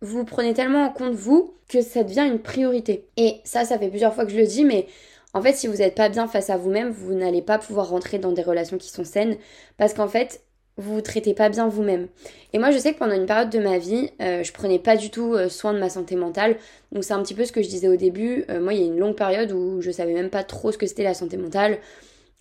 vous 0.00 0.24
prenez 0.24 0.54
tellement 0.54 0.86
en 0.86 0.90
compte 0.90 1.14
vous 1.14 1.54
que 1.68 1.82
ça 1.82 2.02
devient 2.02 2.26
une 2.26 2.40
priorité. 2.40 3.06
Et 3.16 3.36
ça, 3.44 3.64
ça 3.64 3.78
fait 3.78 3.88
plusieurs 3.88 4.14
fois 4.14 4.24
que 4.24 4.32
je 4.32 4.38
le 4.38 4.46
dis, 4.46 4.64
mais 4.64 4.86
en 5.34 5.40
fait, 5.40 5.54
si 5.54 5.66
vous 5.66 5.76
n'êtes 5.76 5.94
pas 5.94 6.08
bien 6.08 6.26
face 6.26 6.50
à 6.50 6.56
vous-même, 6.56 6.90
vous 6.90 7.14
n'allez 7.14 7.42
pas 7.42 7.58
pouvoir 7.58 7.88
rentrer 7.88 8.18
dans 8.18 8.32
des 8.32 8.42
relations 8.42 8.78
qui 8.78 8.90
sont 8.90 9.04
saines. 9.04 9.36
Parce 9.78 9.94
qu'en 9.94 10.08
fait, 10.08 10.42
vous 10.78 10.94
vous 10.94 11.00
traitez 11.00 11.34
pas 11.34 11.48
bien 11.48 11.68
vous-même. 11.68 12.08
Et 12.52 12.58
moi, 12.58 12.70
je 12.70 12.78
sais 12.78 12.94
que 12.94 12.98
pendant 12.98 13.14
une 13.14 13.26
période 13.26 13.50
de 13.50 13.58
ma 13.58 13.78
vie, 13.78 14.10
euh, 14.20 14.42
je 14.42 14.52
prenais 14.52 14.78
pas 14.78 14.96
du 14.96 15.10
tout 15.10 15.34
euh, 15.34 15.48
soin 15.48 15.74
de 15.74 15.78
ma 15.78 15.90
santé 15.90 16.16
mentale. 16.16 16.56
Donc 16.92 17.04
c'est 17.04 17.12
un 17.12 17.22
petit 17.22 17.34
peu 17.34 17.44
ce 17.44 17.52
que 17.52 17.62
je 17.62 17.68
disais 17.68 17.88
au 17.88 17.96
début. 17.96 18.44
Euh, 18.50 18.60
moi, 18.60 18.72
il 18.72 18.80
y 18.80 18.82
a 18.82 18.86
une 18.86 18.98
longue 18.98 19.16
période 19.16 19.52
où 19.52 19.80
je 19.82 19.90
savais 19.90 20.14
même 20.14 20.30
pas 20.30 20.44
trop 20.44 20.72
ce 20.72 20.78
que 20.78 20.86
c'était 20.86 21.02
la 21.04 21.14
santé 21.14 21.36
mentale. 21.36 21.78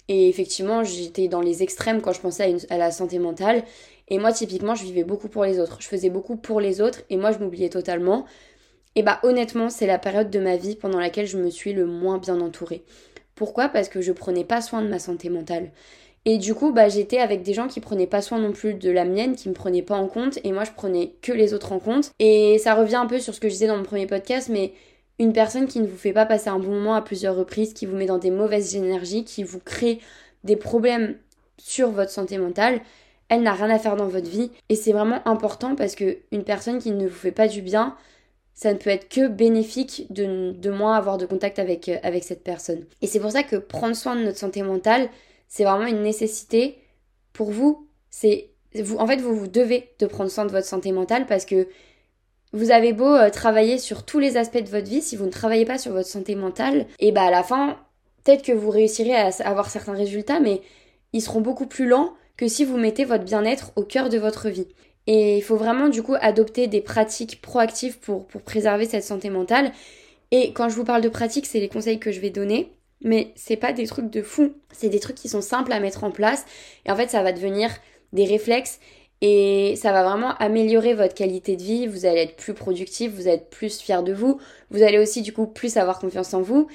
Et 0.08 0.30
effectivement, 0.30 0.84
j'étais 0.84 1.28
dans 1.28 1.42
les 1.42 1.64
extrêmes 1.64 2.02
quand 2.02 2.14
je 2.14 2.22
pensais 2.22 2.56
à, 2.70 2.74
à, 2.74 2.78
la 2.78 2.92
santé 2.92 3.20
mentale. 3.20 3.64
Et 4.08 4.18
moi, 4.18 4.32
typiquement, 4.32 4.76
je 4.76 4.84
vivais 4.84 5.04
beaucoup 5.04 5.28
pour 5.28 5.46
les 5.46 5.60
autres. 5.60 5.78
Je 5.82 5.88
faisais 5.88 6.10
beaucoup 6.10 6.38
pour 6.38 6.60
les 6.60 6.82
autres 6.82 7.02
et 7.10 7.18
moi, 7.18 7.32
je 7.32 7.40
m'oubliais 7.40 7.70
totalement. 7.70 8.26
Et 8.96 9.04
bah 9.04 9.20
honnêtement, 9.24 9.70
c'est 9.70 9.88
la 9.88 10.00
période 10.00 10.30
de 10.30 10.40
ma 10.40 10.58
vie 10.58 10.76
pendant 10.76 11.00
laquelle 11.00 11.28
je 11.28 11.38
me 11.38 11.50
suis 11.50 11.72
le 11.74 11.86
moins 11.86 12.18
bien 12.18 12.42
entourée. 12.42 12.84
Pourquoi? 13.36 13.70
Parce 13.70 13.88
que 13.88 14.02
je 14.02 14.12
prenais 14.12 14.44
pas 14.44 14.62
soin 14.62 14.82
de 14.82 14.88
ma 14.88 15.00
santé 15.00 15.30
mentale. 15.30 15.72
Et 16.26 16.38
du 16.38 16.54
coup, 16.54 16.72
bah, 16.72 16.88
j'étais 16.88 17.18
avec 17.18 17.42
des 17.42 17.54
gens 17.54 17.68
qui 17.68 17.80
prenaient 17.80 18.08
pas 18.08 18.22
soin 18.22 18.40
non 18.40 18.52
plus 18.52 18.76
de 18.76 18.92
la 18.92 19.06
mienne, 19.06 19.36
qui 19.36 19.50
me 19.50 19.54
prenaient 19.54 19.82
pas 19.82 19.96
en 19.96 20.08
compte, 20.08 20.38
et 20.44 20.52
moi 20.52 20.64
je 20.64 20.72
prenais 20.72 21.14
que 21.22 21.32
les 21.32 21.54
autres 21.54 21.72
en 21.72 21.80
compte. 21.80 22.12
Et 22.20 22.60
ça 22.60 22.76
revient 22.76 22.96
un 22.96 23.08
peu 23.08 23.20
sur 23.20 23.34
ce 23.34 23.40
que 23.40 23.48
je 23.48 23.54
disais 23.54 23.68
dans 23.68 23.78
mon 23.78 23.84
premier 23.84 24.06
podcast, 24.06 24.50
mais 24.50 24.74
une 25.20 25.34
personne 25.34 25.68
qui 25.68 25.80
ne 25.80 25.88
vous 25.88 25.98
fait 25.98 26.14
pas 26.14 26.26
passer 26.26 26.50
un 26.50 26.60
bon 26.60 26.72
moment 26.72 26.94
à 26.94 27.02
plusieurs 27.02 27.36
reprises, 27.36 27.74
qui 27.74 27.86
vous 27.86 27.96
met 27.96 28.06
dans 28.06 28.20
des 28.20 28.32
mauvaises 28.32 28.76
énergies, 28.76 29.24
qui 29.24 29.44
vous 29.44 29.60
crée 29.60 30.00
des 30.44 30.56
problèmes 30.56 31.16
sur 31.58 31.92
votre 31.92 32.12
santé 32.12 32.38
mentale, 32.38 32.82
elle 33.30 33.44
n'a 33.44 33.54
rien 33.54 33.70
à 33.70 33.80
faire 33.80 33.96
dans 33.96 34.08
votre 34.08 34.30
vie. 34.30 34.52
Et 34.70 34.76
c'est 34.76 34.92
vraiment 34.92 35.22
important 35.26 35.76
parce 35.76 35.96
que 35.96 36.18
une 36.32 36.44
personne 36.44 36.80
qui 36.80 36.92
ne 36.92 37.08
vous 37.08 37.16
fait 37.16 37.32
pas 37.32 37.48
du 37.48 37.62
bien, 37.62 37.96
ça 38.54 38.74
ne 38.74 38.78
peut 38.78 38.90
être 38.90 39.10
que 39.10 39.28
bénéfique 39.28 40.08
de, 40.12 40.70
moins 40.70 40.96
avoir 40.96 41.18
de 41.18 41.26
contact 41.26 41.58
avec, 41.58 41.88
euh, 41.90 41.98
avec 42.04 42.24
cette 42.24 42.44
personne. 42.44 42.84
Et 43.02 43.08
c'est 43.08 43.20
pour 43.20 43.32
ça 43.32 43.44
que 43.44 43.56
prendre 43.56 43.96
soin 43.96 44.16
de 44.16 44.24
notre 44.24 44.38
santé 44.38 44.62
mentale, 44.64 45.10
c'est 45.52 45.66
vraiment 45.66 45.86
une 45.86 46.02
nécessité 46.02 46.78
pour 47.34 47.52
vous. 47.52 47.86
C'est 48.10 48.52
vous, 48.74 48.96
en 48.98 49.06
fait, 49.06 49.18
vous 49.18 49.36
vous 49.36 49.50
devez 49.50 49.90
de 50.00 50.06
prendre 50.06 50.32
soin 50.32 50.46
de 50.46 50.52
votre 50.52 50.66
santé 50.66 50.94
mentale 50.94 51.26
parce 51.28 51.44
que 51.44 51.68
vous 52.54 52.72
avez 52.72 52.94
beau 52.94 53.14
euh, 53.14 53.30
travailler 53.30 53.78
sur 53.78 54.06
tous 54.06 54.20
les 54.20 54.38
aspects 54.38 54.64
de 54.64 54.70
votre 54.70 54.88
vie, 54.90 55.02
si 55.02 55.18
vous 55.18 55.26
ne 55.26 55.30
travaillez 55.30 55.66
pas 55.66 55.78
sur 55.78 55.92
votre 55.92 56.08
santé 56.08 56.36
mentale, 56.36 56.88
et 57.00 57.12
bah 57.12 57.24
à 57.24 57.32
la 57.32 57.44
fin, 57.44 57.78
peut-être 58.24 58.44
que 58.44 58.54
vous 58.54 58.70
réussirez 58.70 59.14
à 59.14 59.30
avoir 59.44 59.70
certains 59.70 59.92
résultats, 59.92 60.40
mais 60.40 60.62
ils 61.12 61.22
seront 61.22 61.42
beaucoup 61.42 61.68
plus 61.68 61.86
lents 61.86 62.14
que 62.38 62.48
si 62.48 62.64
vous 62.64 62.78
mettez 62.78 63.04
votre 63.04 63.26
bien-être 63.26 63.74
au 63.76 63.84
cœur 63.84 64.08
de 64.08 64.18
votre 64.18 64.48
vie. 64.48 64.68
Et 65.06 65.36
il 65.36 65.44
faut 65.44 65.58
vraiment 65.58 65.90
du 65.90 66.02
coup 66.02 66.16
adopter 66.22 66.68
des 66.68 66.82
pratiques 66.82 67.42
proactives 67.42 68.00
pour, 68.00 68.26
pour 68.26 68.42
préserver 68.42 68.86
cette 68.86 69.04
santé 69.04 69.30
mentale. 69.30 69.74
Et 70.32 70.54
quand 70.54 70.70
je 70.70 70.76
vous 70.76 70.86
parle 70.86 71.02
de 71.02 71.10
pratiques, 71.10 71.46
c'est 71.46 71.60
les 71.60 71.68
conseils 71.68 72.00
que 72.00 72.14
je 72.14 72.22
vais 72.22 72.30
donner 72.30 72.72
mais 73.04 73.32
c'est 73.36 73.58
pas 73.58 73.74
des 73.74 73.88
trucs 73.88 74.10
de 74.10 74.22
fou, 74.22 74.54
c'est 74.72 74.90
des 74.90 75.00
trucs 75.00 75.16
qui 75.16 75.30
sont 75.30 75.42
simples 75.42 75.74
à 75.74 75.80
mettre 75.80 76.04
en 76.04 76.12
place. 76.12 76.46
Et 76.86 76.92
en 76.92 76.96
fait 76.96 77.10
ça 77.10 77.24
va 77.24 77.32
devenir 77.32 77.70
des 78.14 78.26
réflexes. 78.26 78.80
Et 79.24 79.76
ça 79.76 79.92
va 79.92 80.04
vraiment 80.04 80.36
améliorer 80.38 80.96
votre 80.96 81.14
qualité 81.14 81.56
de 81.56 81.62
vie, 81.62 81.86
vous 81.86 82.08
allez 82.08 82.22
être 82.22 82.36
plus 82.38 82.56
productif, 82.56 83.12
vous 83.14 83.28
allez 83.28 83.38
être 83.38 83.52
plus 83.52 83.80
fier 83.80 84.02
de 84.02 84.14
vous, 84.14 84.40
vous 84.72 84.82
allez 84.82 84.98
aussi 84.98 85.22
du 85.22 85.32
coup 85.32 85.46
plus 85.46 85.78
avoir 85.78 86.00
confiance 86.00 86.34
en 86.34 86.42
vous. 86.42 86.68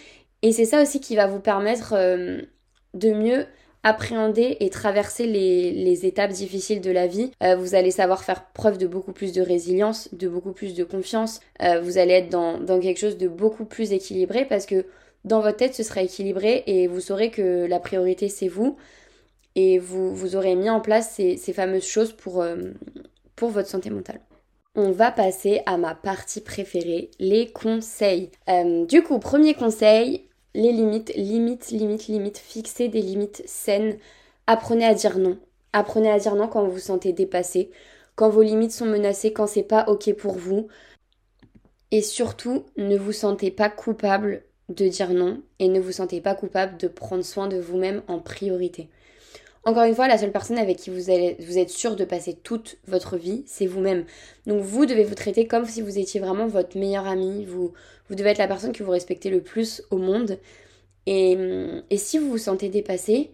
Et 0.42 0.52
c'est 0.52 0.64
ça 0.64 0.80
aussi 0.80 1.00
qui 1.00 1.16
va 1.16 1.26
vous 1.26 1.40
permettre 1.40 1.94
euh, 1.96 2.42
de 2.94 3.10
mieux 3.10 3.46
appréhender 3.82 4.56
et 4.60 4.70
traverser 4.70 5.26
les, 5.26 6.06
étapes 6.06 6.32
difficiles 6.32 6.80
de 6.80 6.90
la 6.90 7.06
vie. 7.06 7.30
Euh, 7.42 7.56
vous 7.56 7.74
allez 7.74 7.92
savoir 7.92 8.24
faire 8.24 8.46
preuve 8.52 8.78
de 8.78 8.86
beaucoup 8.86 9.12
plus 9.12 9.32
de 9.32 9.42
résilience, 9.42 10.12
de 10.12 10.28
beaucoup 10.28 10.52
plus 10.52 10.74
de 10.74 10.82
confiance. 10.84 11.40
Euh, 11.62 11.80
vous 11.80 11.98
allez 11.98 12.14
être 12.14 12.28
dans, 12.28 12.58
dans 12.58 12.80
quelque 12.80 12.98
chose 12.98 13.16
de 13.16 13.28
beaucoup 13.28 13.64
plus 13.64 13.92
équilibré 13.92 14.44
parce 14.44 14.66
que 14.66 14.86
dans 15.26 15.40
votre 15.40 15.58
tête, 15.58 15.74
ce 15.74 15.82
sera 15.82 16.02
équilibré 16.02 16.62
et 16.66 16.86
vous 16.86 17.00
saurez 17.00 17.30
que 17.30 17.66
la 17.66 17.80
priorité, 17.80 18.28
c'est 18.28 18.48
vous. 18.48 18.76
Et 19.54 19.78
vous, 19.78 20.14
vous 20.14 20.36
aurez 20.36 20.54
mis 20.54 20.70
en 20.70 20.80
place 20.80 21.10
ces, 21.14 21.36
fameuses 21.52 21.86
choses 21.86 22.12
pour, 22.12 22.42
euh, 22.42 22.72
pour 23.34 23.50
votre 23.50 23.68
santé 23.68 23.90
mentale. 23.90 24.20
On 24.74 24.92
va 24.92 25.10
passer 25.10 25.62
à 25.66 25.78
ma 25.78 25.94
partie 25.94 26.42
préférée, 26.42 27.10
les 27.18 27.46
conseils. 27.50 28.30
Euh, 28.48 28.84
du 28.86 29.02
coup, 29.02 29.18
premier 29.18 29.54
conseil, 29.54 30.28
les 30.54 30.72
limites, 30.72 31.12
limites, 31.16 31.70
limites, 31.70 32.08
limites, 32.08 32.38
fixer 32.38 32.88
des 32.88 33.02
limites 33.02 33.42
saines 33.46 33.96
apprenez 34.46 34.86
à 34.86 34.94
dire 34.94 35.18
non. 35.18 35.38
Apprenez 35.72 36.10
à 36.10 36.18
dire 36.18 36.34
non 36.34 36.48
quand 36.48 36.64
vous 36.64 36.72
vous 36.72 36.78
sentez 36.78 37.12
dépassé, 37.12 37.70
quand 38.14 38.30
vos 38.30 38.42
limites 38.42 38.72
sont 38.72 38.86
menacées, 38.86 39.32
quand 39.32 39.46
c'est 39.46 39.62
pas 39.62 39.84
ok 39.88 40.14
pour 40.14 40.36
vous. 40.36 40.68
Et 41.90 42.02
surtout, 42.02 42.64
ne 42.76 42.96
vous 42.96 43.12
sentez 43.12 43.50
pas 43.50 43.68
coupable 43.70 44.42
de 44.68 44.88
dire 44.88 45.12
non 45.12 45.42
et 45.58 45.68
ne 45.68 45.80
vous 45.80 45.92
sentez 45.92 46.20
pas 46.20 46.34
coupable 46.34 46.76
de 46.76 46.88
prendre 46.88 47.24
soin 47.24 47.48
de 47.48 47.58
vous-même 47.58 48.02
en 48.08 48.18
priorité. 48.18 48.88
Encore 49.64 49.82
une 49.82 49.96
fois, 49.96 50.06
la 50.06 50.16
seule 50.16 50.30
personne 50.30 50.58
avec 50.58 50.76
qui 50.76 50.90
vous, 50.90 51.10
allez, 51.10 51.36
vous 51.40 51.58
êtes 51.58 51.70
sûr 51.70 51.96
de 51.96 52.04
passer 52.04 52.34
toute 52.34 52.78
votre 52.86 53.16
vie, 53.16 53.42
c'est 53.46 53.66
vous-même. 53.66 54.04
Donc 54.46 54.62
vous 54.62 54.86
devez 54.86 55.02
vous 55.02 55.16
traiter 55.16 55.48
comme 55.48 55.66
si 55.66 55.82
vous 55.82 55.98
étiez 55.98 56.20
vraiment 56.20 56.46
votre 56.46 56.78
meilleur 56.78 57.06
ami. 57.06 57.44
Vous, 57.44 57.72
vous 58.08 58.14
devez 58.14 58.30
être 58.30 58.38
la 58.38 58.46
personne 58.46 58.72
que 58.72 58.84
vous 58.84 58.92
respectez 58.92 59.28
le 59.28 59.40
plus 59.40 59.82
au 59.90 59.98
monde. 59.98 60.38
Et, 61.06 61.36
si 61.96 62.18
vous 62.18 62.30
vous 62.30 62.38
sentez 62.38 62.68
dépassé, 62.68 63.32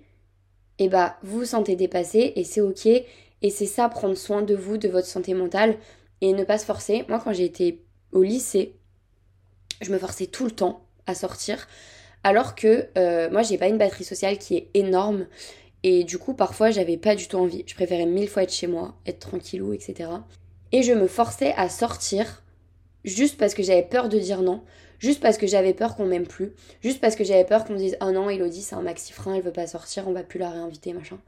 eh 0.79 0.89
bah 0.89 1.19
vous 1.23 1.41
vous 1.41 1.45
sentez 1.45 1.77
dépassé 1.77 2.33
et 2.37 2.45
c'est 2.45 2.63
ok. 2.63 2.87
Et 2.87 3.51
c'est 3.51 3.67
ça, 3.67 3.91
prendre 3.91 4.17
soin 4.17 4.41
de 4.41 4.55
vous, 4.55 4.79
de 4.79 4.89
votre 4.89 5.07
santé 5.07 5.35
mentale 5.35 5.77
et 6.23 6.33
ne 6.33 6.45
pas 6.45 6.57
se 6.57 6.65
forcer. 6.65 7.05
Moi, 7.09 7.21
quand 7.23 7.35
j'ai 7.35 7.45
été 7.45 7.83
au 8.13 8.23
lycée, 8.23 8.75
je 9.83 9.93
me 9.93 9.99
forçais 9.99 10.27
tout 10.27 10.45
le 10.45 10.51
temps 10.51 10.87
à 11.07 11.15
sortir. 11.15 11.69
Alors 12.25 12.55
que 12.55 12.89
euh, 12.97 13.31
moi, 13.31 13.43
j'ai 13.43 13.59
pas 13.59 13.69
une 13.69 13.79
batterie 13.79 14.05
sociale 14.05 14.39
qui 14.39 14.57
est 14.57 14.69
énorme. 14.75 15.27
Et 15.83 16.05
du 16.05 16.19
coup, 16.19 16.35
parfois, 16.35 16.71
j'avais 16.71 16.97
pas 16.97 17.17
du 17.17 17.27
tout 17.27 17.37
envie. 17.37 17.65
Je 17.67 17.75
préférais 17.75 18.07
mille 18.07 18.29
fois 18.29 18.45
être 18.45 18.53
chez 18.53 18.69
moi, 18.69 18.95
être 19.07 19.19
tranquillou, 19.19 19.73
etc. 19.73 20.11
Et 20.71 20.83
je 20.83 20.93
me 20.93 21.09
forçais 21.09 21.53
à 21.57 21.69
sortir 21.69 22.43
juste 23.05 23.37
parce 23.37 23.55
que 23.55 23.63
j'avais 23.63 23.83
peur 23.83 24.09
de 24.09 24.19
dire 24.19 24.43
non, 24.43 24.63
juste 24.99 25.21
parce 25.21 25.37
que 25.39 25.47
j'avais 25.47 25.75
peur 25.75 25.97
qu'on 25.97 26.07
m'aime 26.07 26.27
plus, 26.27 26.53
juste 26.83 27.01
parce 27.01 27.17
que 27.17 27.25
j'avais 27.25 27.45
peur 27.45 27.65
qu'on 27.65 27.75
me 27.75 27.79
dise 27.79 27.97
oh 28.01 28.11
non, 28.11 28.31
Elodie, 28.31 28.63
c'est 28.63 28.77
un 28.77 28.83
maxi 28.83 29.13
frein, 29.13 29.35
elle 29.35 29.43
veut 29.43 29.53
pas 29.53 29.67
sortir, 29.67 30.09
on 30.09 30.13
va 30.13 30.23
plus 30.23 30.39
la 30.39 30.51
réinviter, 30.51 30.93
machin. 30.93 31.19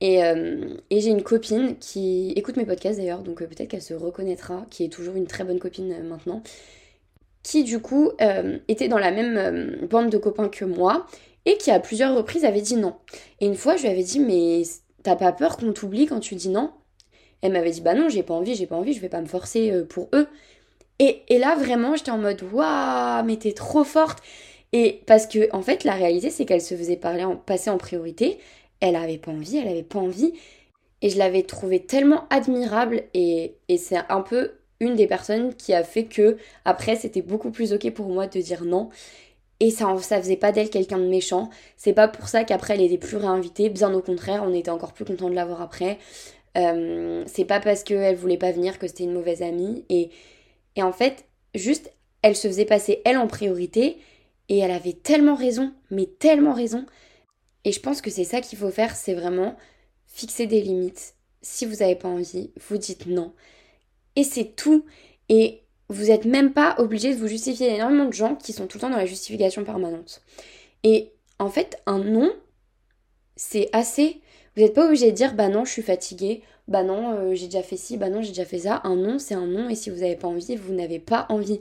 Et, 0.00 0.24
euh, 0.24 0.76
j'ai 0.90 1.08
une 1.10 1.22
copine 1.22 1.76
qui 1.78 2.32
écoute 2.36 2.56
mes 2.56 2.64
podcasts 2.64 2.98
d'ailleurs, 2.98 3.22
donc 3.22 3.42
euh, 3.42 3.46
peut-être 3.46 3.68
qu'elle 3.68 3.82
se 3.82 3.94
reconnaîtra, 3.94 4.64
qui 4.70 4.84
est 4.84 4.88
toujours 4.88 5.16
une 5.16 5.26
très 5.26 5.44
bonne 5.44 5.58
copine 5.58 6.02
maintenant, 6.04 6.42
qui 7.42 7.64
du 7.64 7.80
coup 7.80 8.10
était 8.68 8.88
dans 8.88 8.98
la 8.98 9.10
même 9.10 9.86
bande 9.88 10.10
de 10.10 10.18
copains 10.18 10.48
que 10.48 10.64
moi 10.64 11.06
et 11.46 11.56
qui 11.56 11.70
à 11.70 11.80
plusieurs 11.80 12.14
reprises 12.14 12.44
avait 12.44 12.60
dit 12.60 12.76
non. 12.76 12.94
Et 13.40 13.46
une 13.46 13.54
fois, 13.54 13.76
je 13.76 13.82
lui 13.82 13.88
avais 13.88 14.02
dit, 14.02 14.20
mais 14.20 14.62
t'as 15.02 15.16
pas 15.16 15.32
peur 15.32 15.56
qu'on 15.56 15.72
t'oublie 15.72 16.06
quand 16.06 16.20
tu 16.20 16.34
dis 16.34 16.48
non? 16.48 16.70
Elle 17.42 17.52
m'avait 17.52 17.70
dit, 17.70 17.80
bah 17.80 17.94
non, 17.94 18.08
j'ai 18.08 18.22
pas 18.22 18.34
envie, 18.34 18.54
j'ai 18.54 18.66
pas 18.66 18.76
envie, 18.76 18.92
je 18.92 19.00
vais 19.00 19.08
pas 19.08 19.20
me 19.20 19.26
forcer 19.26 19.70
euh, 19.70 19.84
pour 19.84 20.08
eux. 20.14 20.28
Et, 20.98 21.22
et 21.28 21.38
là, 21.38 21.56
vraiment, 21.56 21.96
j'étais 21.96 22.10
en 22.10 22.18
mode, 22.18 22.42
waouh, 22.52 23.24
mais 23.24 23.36
t'es 23.36 23.52
trop 23.52 23.84
forte. 23.84 24.22
Et 24.72 25.02
parce 25.06 25.26
que, 25.26 25.48
en 25.54 25.62
fait, 25.62 25.84
la 25.84 25.94
réalité, 25.94 26.30
c'est 26.30 26.44
qu'elle 26.44 26.60
se 26.60 26.74
faisait 26.74 26.96
parler 26.96 27.24
en, 27.24 27.36
passer 27.36 27.70
en 27.70 27.78
priorité. 27.78 28.38
Elle 28.80 28.96
avait 28.96 29.18
pas 29.18 29.30
envie, 29.30 29.56
elle 29.56 29.68
avait 29.68 29.82
pas 29.82 29.98
envie. 29.98 30.34
Et 31.02 31.08
je 31.08 31.18
l'avais 31.18 31.42
trouvée 31.42 31.80
tellement 31.80 32.26
admirable. 32.28 33.04
Et, 33.14 33.54
et 33.68 33.78
c'est 33.78 33.98
un 34.10 34.20
peu 34.20 34.52
une 34.80 34.96
des 34.96 35.06
personnes 35.06 35.54
qui 35.54 35.74
a 35.74 35.84
fait 35.84 36.04
que, 36.04 36.38
après, 36.64 36.96
c'était 36.96 37.22
beaucoup 37.22 37.50
plus 37.50 37.72
ok 37.72 37.90
pour 37.92 38.08
moi 38.08 38.26
de 38.26 38.40
dire 38.40 38.64
non. 38.64 38.90
Et 39.60 39.70
ça, 39.70 39.94
ça 39.98 40.20
faisait 40.20 40.36
pas 40.36 40.52
d'elle 40.52 40.70
quelqu'un 40.70 40.98
de 40.98 41.06
méchant. 41.06 41.50
C'est 41.76 41.92
pas 41.92 42.08
pour 42.08 42.28
ça 42.28 42.44
qu'après 42.44 42.74
elle 42.74 42.80
était 42.82 42.98
plus 42.98 43.18
réinvitée. 43.18 43.68
Bien 43.68 43.92
au 43.92 44.00
contraire, 44.00 44.42
on 44.44 44.54
était 44.54 44.70
encore 44.70 44.94
plus 44.94 45.04
content 45.04 45.28
de 45.28 45.34
l'avoir 45.34 45.60
après. 45.60 45.98
Euh, 46.56 47.24
c'est 47.26 47.44
pas 47.44 47.60
parce 47.60 47.84
qu'elle 47.84 48.16
voulait 48.16 48.38
pas 48.38 48.52
venir 48.52 48.78
que 48.78 48.86
c'était 48.88 49.04
une 49.04 49.12
mauvaise 49.12 49.42
amie. 49.42 49.84
Et, 49.90 50.10
et 50.76 50.82
en 50.82 50.92
fait, 50.92 51.26
juste, 51.54 51.92
elle 52.22 52.36
se 52.36 52.48
faisait 52.48 52.64
passer 52.64 53.02
elle 53.04 53.18
en 53.18 53.26
priorité. 53.26 53.98
Et 54.48 54.58
elle 54.58 54.72
avait 54.72 54.94
tellement 54.94 55.36
raison, 55.36 55.72
mais 55.90 56.06
tellement 56.06 56.54
raison. 56.54 56.86
Et 57.64 57.72
je 57.72 57.80
pense 57.80 58.00
que 58.00 58.10
c'est 58.10 58.24
ça 58.24 58.40
qu'il 58.40 58.58
faut 58.58 58.70
faire, 58.70 58.96
c'est 58.96 59.14
vraiment 59.14 59.56
fixer 60.06 60.46
des 60.46 60.60
limites. 60.60 61.14
Si 61.42 61.66
vous 61.66 61.76
n'avez 61.76 61.94
pas 61.94 62.08
envie, 62.08 62.50
vous 62.68 62.78
dites 62.78 63.06
non. 63.06 63.32
Et 64.16 64.24
c'est 64.24 64.56
tout. 64.56 64.84
Et 65.28 65.62
vous 65.88 66.06
n'êtes 66.06 66.24
même 66.24 66.52
pas 66.52 66.76
obligé 66.78 67.14
de 67.14 67.18
vous 67.18 67.28
justifier. 67.28 67.68
Il 67.68 67.72
y 67.72 67.76
énormément 67.76 68.06
de 68.06 68.12
gens 68.12 68.36
qui 68.36 68.52
sont 68.52 68.66
tout 68.66 68.78
le 68.78 68.82
temps 68.82 68.90
dans 68.90 68.96
la 68.96 69.06
justification 69.06 69.64
permanente. 69.64 70.22
Et 70.84 71.12
en 71.38 71.48
fait, 71.50 71.80
un 71.86 71.98
non, 71.98 72.32
c'est 73.36 73.68
assez. 73.72 74.20
Vous 74.54 74.62
n'êtes 74.62 74.74
pas 74.74 74.86
obligé 74.86 75.10
de 75.10 75.16
dire 75.16 75.34
bah 75.34 75.48
non, 75.48 75.64
je 75.64 75.70
suis 75.72 75.82
fatiguée, 75.82 76.42
bah 76.68 76.82
non, 76.82 77.14
euh, 77.14 77.34
j'ai 77.34 77.46
déjà 77.46 77.62
fait 77.62 77.76
ci, 77.76 77.96
bah 77.96 78.08
non, 78.08 78.22
j'ai 78.22 78.28
déjà 78.28 78.44
fait 78.44 78.60
ça. 78.60 78.80
Un 78.84 78.96
non, 78.96 79.18
c'est 79.18 79.34
un 79.34 79.46
non, 79.46 79.68
et 79.68 79.74
si 79.74 79.90
vous 79.90 80.00
n'avez 80.00 80.16
pas 80.16 80.28
envie, 80.28 80.56
vous 80.56 80.74
n'avez 80.74 80.98
pas 80.98 81.26
envie. 81.28 81.60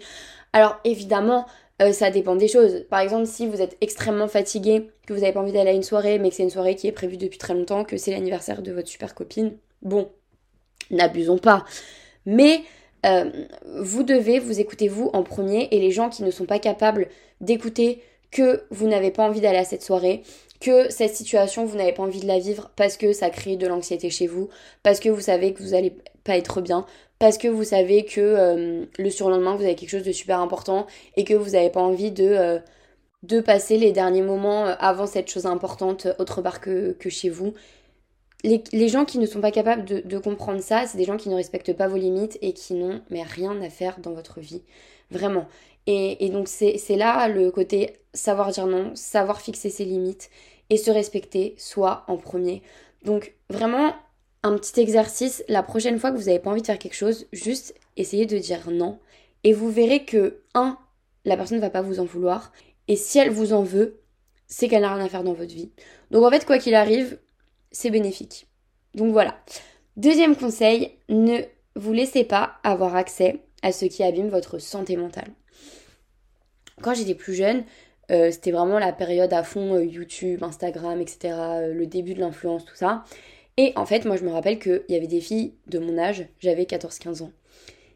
Alors 0.54 0.80
évidemment, 0.84 1.46
euh, 1.82 1.92
ça 1.94 2.12
dépend 2.12 2.36
des 2.36 2.48
choses. 2.48 2.86
Par 2.90 3.00
exemple, 3.00 3.26
si 3.26 3.48
vous 3.48 3.62
êtes 3.62 3.78
extrêmement 3.82 4.28
fatigué, 4.28 4.90
que 5.08 5.14
vous 5.14 5.22
n'avez 5.22 5.34
pas 5.34 5.42
envie 5.42 5.52
d'aller 5.54 5.70
à 5.70 5.74
une 5.74 5.84
soirée, 5.84 6.20
mais 6.20 6.30
que 6.30 6.36
c'est 6.36 6.44
une 6.44 6.50
soirée 6.50 6.76
qui 6.76 6.88
est 6.88 6.92
prévue 6.92 7.18
depuis 7.18 7.38
très 7.38 7.54
longtemps, 7.54 7.84
que 7.84 7.98
c'est 7.98 8.12
l'anniversaire 8.12 8.62
de 8.62 8.72
votre 8.72 8.88
super 8.88 9.16
copine, 9.16 9.58
bon, 9.82 10.10
n'abusons 10.92 11.38
pas. 11.38 11.66
Mais 12.30 12.62
euh, 13.08 13.30
vous 13.82 14.04
devez 14.04 14.40
vous 14.40 14.60
écouter 14.60 14.88
vous 14.88 15.10
en 15.14 15.24
premier 15.24 15.68
et 15.72 15.80
les 15.80 15.90
gens 15.90 16.10
qui 16.10 16.24
ne 16.24 16.30
sont 16.30 16.46
pas 16.46 16.60
capables 16.60 17.08
d'écouter 17.42 18.04
que 18.32 18.64
vous 18.70 18.88
n'avez 18.88 19.10
pas 19.10 19.28
envie 19.28 19.42
d'aller 19.42 19.58
à 19.58 19.64
cette 19.64 19.82
soirée, 19.82 20.22
que 20.62 20.92
cette 20.92 21.16
situation 21.16 21.66
vous 21.66 21.78
n'avez 21.78 21.94
pas 21.94 22.04
envie 22.04 22.20
de 22.20 22.28
la 22.28 22.38
vivre 22.38 22.70
parce 22.76 22.98
que 22.98 23.14
ça 23.14 23.32
crée 23.32 23.56
de 23.56 23.66
l'anxiété 23.66 24.12
chez 24.12 24.28
vous, 24.28 24.50
parce 24.84 25.00
que 25.00 25.10
vous 25.10 25.22
savez 25.22 25.54
que 25.54 25.64
vous 25.64 25.72
n'allez 25.72 25.96
pas 26.24 26.38
être 26.38 26.62
bien, 26.62 26.86
parce 27.18 27.40
que 27.40 27.48
vous 27.48 27.64
savez 27.64 28.06
que 28.06 28.22
euh, 28.22 28.86
le 29.00 29.10
surlendemain 29.10 29.56
vous 29.56 29.64
avez 29.64 29.76
quelque 29.76 29.90
chose 29.90 30.04
de 30.04 30.12
super 30.12 30.40
important 30.40 30.86
et 31.18 31.24
que 31.24 31.34
vous 31.34 31.52
n'avez 31.52 31.72
pas 31.72 31.82
envie 31.82 32.12
de, 32.12 32.26
euh, 32.26 32.60
de 33.24 33.42
passer 33.42 33.78
les 33.78 33.92
derniers 33.92 34.22
moments 34.22 34.66
avant 34.66 35.08
cette 35.08 35.32
chose 35.32 35.48
importante 35.48 36.08
autre 36.20 36.44
part 36.44 36.62
que 36.62 36.96
chez 37.10 37.30
vous 37.30 37.56
les, 38.44 38.88
gens 38.88 39.06
qui 39.06 39.20
ne 39.20 39.26
sont 39.26 39.42
pas 39.42 39.52
capables 39.52 39.86
de, 39.86 40.18
comprendre 40.18 40.62
ça, 40.62 40.86
c'est 40.86 40.98
des 40.98 41.06
gens 41.06 41.18
qui 41.18 41.30
ne 41.30 41.36
respectent 41.36 41.74
pas 41.74 41.88
vos 41.88 41.98
limites 41.98 42.38
et 42.42 42.54
qui 42.54 42.74
n'ont 42.74 43.02
mais 43.10 43.24
rien 43.24 43.62
à 43.62 43.70
faire 43.70 44.00
dans 44.00 44.14
votre 44.14 44.40
vie. 44.40 44.64
Vraiment. 45.12 45.48
Et, 45.88 46.30
donc 46.30 46.48
c'est 46.48 46.96
là 46.96 47.28
le 47.28 47.52
côté 47.52 47.98
savoir 48.14 48.52
dire 48.52 48.68
non, 48.68 48.92
savoir 48.96 49.42
fixer 49.42 49.70
ses 49.70 49.86
limites 49.86 50.30
et 50.70 50.78
se 50.78 50.92
respecter 50.92 51.56
soit 51.58 52.04
en 52.08 52.18
premier. 52.18 52.62
Donc 53.04 53.34
vraiment 53.50 53.96
un 54.44 54.56
petit 54.58 54.80
exercice, 54.80 55.44
la 55.50 55.64
prochaine 55.64 56.00
fois 56.00 56.12
que 56.12 56.18
vous 56.18 56.26
n'avez 56.26 56.40
pas 56.40 56.52
envie 56.52 56.62
de 56.62 56.68
faire 56.68 56.80
quelque 56.80 56.96
chose, 56.96 57.28
juste 57.34 57.76
essayez 57.98 58.26
de 58.26 58.38
dire 58.38 58.70
non. 58.72 59.00
Et 59.44 59.54
vous 59.54 59.70
verrez 59.70 60.06
que, 60.06 60.42
un, 60.54 60.78
la 61.26 61.36
personne 61.38 61.58
ne 61.58 61.62
va 61.62 61.70
pas 61.70 61.82
vous 61.82 62.00
en 62.00 62.06
vouloir. 62.06 62.52
Et 62.88 62.96
si 62.96 63.20
elle 63.20 63.32
vous 63.32 63.54
en 63.54 63.64
veut, 63.64 64.00
c'est 64.48 64.68
qu'elle 64.68 64.82
n'a 64.82 64.94
rien 64.94 65.06
à 65.06 65.10
faire 65.10 65.24
dans 65.24 65.34
votre 65.34 65.54
vie. 65.54 65.72
Donc 66.12 66.24
en 66.24 66.30
fait, 66.30 66.46
quoi 66.46 66.58
qu'il 66.58 66.76
arrive, 66.76 67.20
c'est 67.72 67.90
bénéfique. 67.90 68.48
Donc 68.96 69.12
voilà. 69.12 69.38
Deuxième 69.98 70.36
conseil, 70.36 70.92
ne 71.10 71.40
vous 71.76 71.94
laissez 71.94 72.24
pas 72.24 72.54
avoir 72.64 72.96
accès 72.96 73.40
à 73.62 73.72
ce 73.72 73.86
qui 73.86 74.04
abîme 74.04 74.30
votre 74.30 74.60
santé 74.60 74.96
mentale. 74.96 75.30
Quand 76.82 76.94
j'étais 76.94 77.16
plus 77.16 77.34
jeune, 77.34 77.64
euh, 78.12 78.32
c'était 78.32 78.52
vraiment 78.52 78.80
la 78.80 78.94
période 78.94 79.34
à 79.34 79.44
fond 79.44 79.76
euh, 79.76 79.84
YouTube, 79.84 80.44
Instagram, 80.44 81.02
etc., 81.02 81.36
euh, 81.38 81.74
le 81.74 81.86
début 81.86 82.14
de 82.14 82.20
l'influence, 82.20 82.66
tout 82.66 82.76
ça. 82.76 83.04
Et 83.58 83.74
en 83.76 83.86
fait, 83.86 84.06
moi 84.06 84.16
je 84.16 84.24
me 84.24 84.32
rappelle 84.32 84.58
qu'il 84.58 84.84
y 84.90 84.96
avait 84.96 85.08
des 85.08 85.20
filles 85.20 85.54
de 85.68 85.80
mon 85.80 85.98
âge, 85.98 86.26
j'avais 86.40 86.64
14-15 86.64 87.24
ans, 87.24 87.32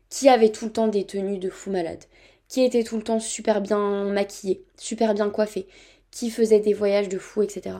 qui 0.09 0.27
avaient 0.29 0.51
tout 0.51 0.65
le 0.65 0.71
temps 0.71 0.87
des 0.87 1.05
tenues 1.05 1.37
de 1.37 1.49
fou 1.49 1.71
malade, 1.71 2.03
qui 2.49 2.63
étaient 2.63 2.83
tout 2.83 2.97
le 2.97 3.03
temps 3.03 3.19
super 3.19 3.61
bien 3.61 4.03
maquillées, 4.03 4.63
super 4.77 5.13
bien 5.13 5.29
coiffées, 5.29 5.67
qui 6.11 6.29
faisaient 6.29 6.59
des 6.59 6.73
voyages 6.73 7.09
de 7.09 7.17
fou, 7.17 7.41
etc. 7.41 7.77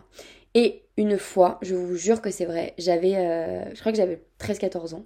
Et 0.53 0.83
une 0.98 1.17
fois, 1.17 1.60
je 1.62 1.75
vous 1.75 1.95
jure 1.95 2.22
que 2.22 2.29
c'est 2.29 2.45
vrai, 2.45 2.74
j'avais, 2.77 3.15
euh, 3.15 3.74
je 3.74 3.79
crois 3.79 3.91
que 3.91 3.98
j'avais 3.98 4.22
13-14 4.39 4.93
ans, 4.93 5.05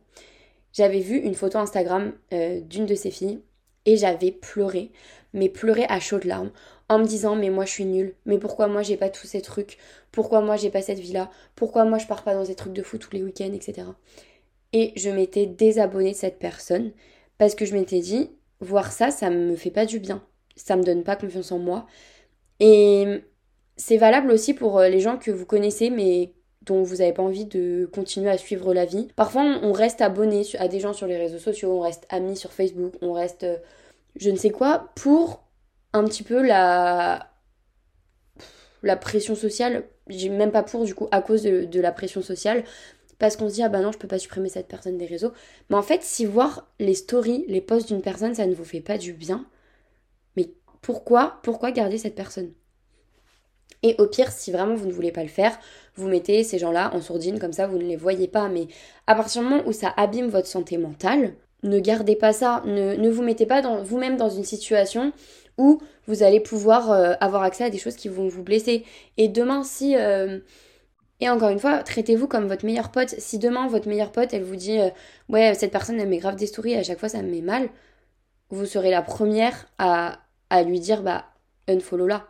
j'avais 0.73 0.99
vu 0.99 1.17
une 1.17 1.35
photo 1.35 1.57
Instagram 1.57 2.13
euh, 2.33 2.59
d'une 2.61 2.85
de 2.85 2.95
ces 2.95 3.11
filles 3.11 3.39
et 3.85 3.95
j'avais 3.95 4.31
pleuré, 4.31 4.91
mais 5.33 5.47
pleuré 5.47 5.85
à 5.87 5.99
chaudes 5.99 6.25
larmes, 6.25 6.51
en 6.89 6.99
me 6.99 7.05
disant 7.05 7.35
mais 7.35 7.49
moi 7.49 7.65
je 7.65 7.71
suis 7.71 7.85
nulle, 7.85 8.15
mais 8.25 8.37
pourquoi 8.37 8.67
moi 8.67 8.81
j'ai 8.81 8.97
pas 8.97 9.09
tous 9.09 9.27
ces 9.27 9.41
trucs, 9.41 9.77
pourquoi 10.11 10.41
moi 10.41 10.57
j'ai 10.57 10.69
pas 10.69 10.81
cette 10.81 10.99
vie 10.99 11.13
là, 11.13 11.31
pourquoi 11.55 11.85
moi 11.85 11.97
je 11.97 12.07
pars 12.07 12.23
pas 12.23 12.33
dans 12.33 12.43
des 12.43 12.55
trucs 12.55 12.73
de 12.73 12.83
fou 12.83 12.97
tous 12.97 13.11
les 13.13 13.23
week-ends, 13.23 13.53
etc. 13.53 13.87
Et 14.73 14.91
je 14.97 15.09
m'étais 15.09 15.45
désabonnée 15.45 16.11
de 16.11 16.17
cette 16.17 16.39
personne 16.39 16.91
parce 17.37 17.55
que 17.55 17.65
je 17.65 17.73
m'étais 17.73 17.99
dit 17.99 18.29
voir 18.59 18.91
ça, 18.91 19.11
ça 19.11 19.29
me 19.29 19.55
fait 19.55 19.71
pas 19.71 19.85
du 19.85 19.99
bien, 19.99 20.23
ça 20.57 20.75
me 20.75 20.83
donne 20.83 21.03
pas 21.03 21.15
confiance 21.15 21.51
en 21.51 21.59
moi. 21.59 21.87
Et 22.59 23.21
c'est 23.77 23.97
valable 23.97 24.31
aussi 24.31 24.53
pour 24.53 24.79
euh, 24.79 24.89
les 24.89 24.99
gens 24.99 25.17
que 25.17 25.31
vous 25.31 25.45
connaissez 25.45 25.89
mais 25.89 26.33
dont 26.67 26.83
vous 26.83 26.97
n'avez 26.97 27.13
pas 27.13 27.23
envie 27.23 27.45
de 27.45 27.89
continuer 27.93 28.29
à 28.29 28.37
suivre 28.37 28.73
la 28.73 28.85
vie. 28.85 29.07
Parfois, 29.15 29.43
on 29.61 29.71
reste 29.71 30.01
abonné 30.01 30.43
à 30.59 30.67
des 30.67 30.81
gens 30.81 30.91
sur 30.93 31.07
les 31.07 31.17
réseaux 31.17 31.39
sociaux, 31.39 31.71
on 31.71 31.79
reste 31.79 32.05
amis 32.09 32.35
sur 32.35 32.51
Facebook, 32.51 32.93
on 33.01 33.13
reste 33.13 33.43
euh, 33.43 33.55
je 34.17 34.29
ne 34.29 34.35
sais 34.35 34.49
quoi 34.49 34.89
pour 34.95 35.43
un 35.93 36.03
petit 36.03 36.23
peu 36.23 36.45
la 36.45 37.31
la 38.83 38.97
pression 38.97 39.35
sociale. 39.35 39.83
J'ai 40.07 40.29
même 40.29 40.51
pas 40.51 40.63
pour 40.63 40.85
du 40.85 40.95
coup 40.95 41.07
à 41.11 41.21
cause 41.21 41.43
de, 41.43 41.79
la 41.79 41.91
pression 41.91 42.21
sociale 42.21 42.63
parce 43.19 43.35
qu'on 43.35 43.49
se 43.49 43.55
dit 43.55 43.63
ah 43.63 43.69
bah 43.69 43.81
non 43.81 43.91
je 43.91 43.97
peux 43.97 44.07
pas 44.07 44.19
supprimer 44.19 44.49
cette 44.49 44.67
personne 44.67 44.97
des 44.97 45.05
réseaux. 45.05 45.33
Mais 45.69 45.75
en 45.75 45.81
fait, 45.81 46.03
si 46.03 46.25
voir 46.25 46.67
les 46.79 46.93
stories, 46.93 47.45
les 47.47 47.61
posts 47.61 47.87
d'une 47.87 48.01
personne, 48.01 48.35
ça 48.35 48.45
ne 48.45 48.55
vous 48.55 48.65
fait 48.65 48.81
pas 48.81 48.97
du 48.97 49.13
bien, 49.13 49.45
mais 50.35 50.51
pourquoi 50.81 51.39
pourquoi 51.43 51.71
garder 51.71 51.97
cette 51.97 52.15
personne? 52.15 52.51
Et 53.83 53.95
au 53.99 54.07
pire, 54.07 54.31
si 54.31 54.51
vraiment 54.51 54.75
vous 54.75 54.87
ne 54.87 54.91
voulez 54.91 55.11
pas 55.11 55.23
le 55.23 55.29
faire, 55.29 55.57
vous 55.95 56.07
mettez 56.07 56.43
ces 56.43 56.57
gens-là 56.57 56.91
en 56.93 57.01
sourdine, 57.01 57.39
comme 57.39 57.53
ça 57.53 57.67
vous 57.67 57.77
ne 57.77 57.83
les 57.83 57.95
voyez 57.95 58.27
pas. 58.27 58.49
Mais 58.49 58.67
à 59.05 59.15
partir 59.15 59.41
du 59.41 59.47
moment 59.47 59.63
où 59.65 59.71
ça 59.71 59.93
abîme 59.97 60.27
votre 60.27 60.47
santé 60.47 60.77
mentale, 60.77 61.33
ne 61.63 61.79
gardez 61.79 62.15
pas 62.15 62.33
ça, 62.33 62.63
ne, 62.65 63.09
vous 63.09 63.23
mettez 63.23 63.45
pas 63.45 63.61
vous-même 63.83 64.17
dans 64.17 64.29
une 64.29 64.43
situation 64.43 65.11
où 65.57 65.81
vous 66.07 66.23
allez 66.23 66.39
pouvoir 66.39 66.91
euh, 66.91 67.13
avoir 67.19 67.43
accès 67.43 67.63
à 67.63 67.69
des 67.69 67.79
choses 67.79 67.95
qui 67.95 68.09
vont 68.09 68.27
vous 68.27 68.43
blesser. 68.43 68.85
Et 69.17 69.27
demain, 69.27 69.63
si... 69.63 69.95
Euh, 69.95 70.39
et 71.19 71.29
encore 71.29 71.49
une 71.49 71.57
fois, 71.59 71.81
traitez-vous 71.81 72.27
comme 72.27 72.47
votre 72.47 72.63
meilleur 72.63 72.91
pote. 72.91 73.09
Si 73.17 73.39
demain, 73.39 73.67
votre 73.67 73.87
meilleur 73.87 74.11
pote, 74.11 74.33
elle 74.33 74.43
vous 74.43 74.55
dit 74.55 74.79
euh, 74.79 74.89
Ouais, 75.29 75.55
cette 75.55 75.71
personne, 75.71 75.99
elle 75.99 76.09
met 76.09 76.19
grave 76.19 76.35
des 76.35 76.45
stories, 76.45 76.75
à 76.75 76.83
chaque 76.83 76.99
fois, 76.99 77.09
ça 77.09 77.23
me 77.23 77.31
met 77.31 77.41
mal, 77.41 77.69
vous 78.49 78.65
serez 78.67 78.91
la 78.91 79.01
première 79.01 79.67
à, 79.79 80.19
à 80.51 80.61
lui 80.61 80.79
dire 80.79 81.01
Bah, 81.01 81.25
unfollow 81.67 82.05
là. 82.05 82.27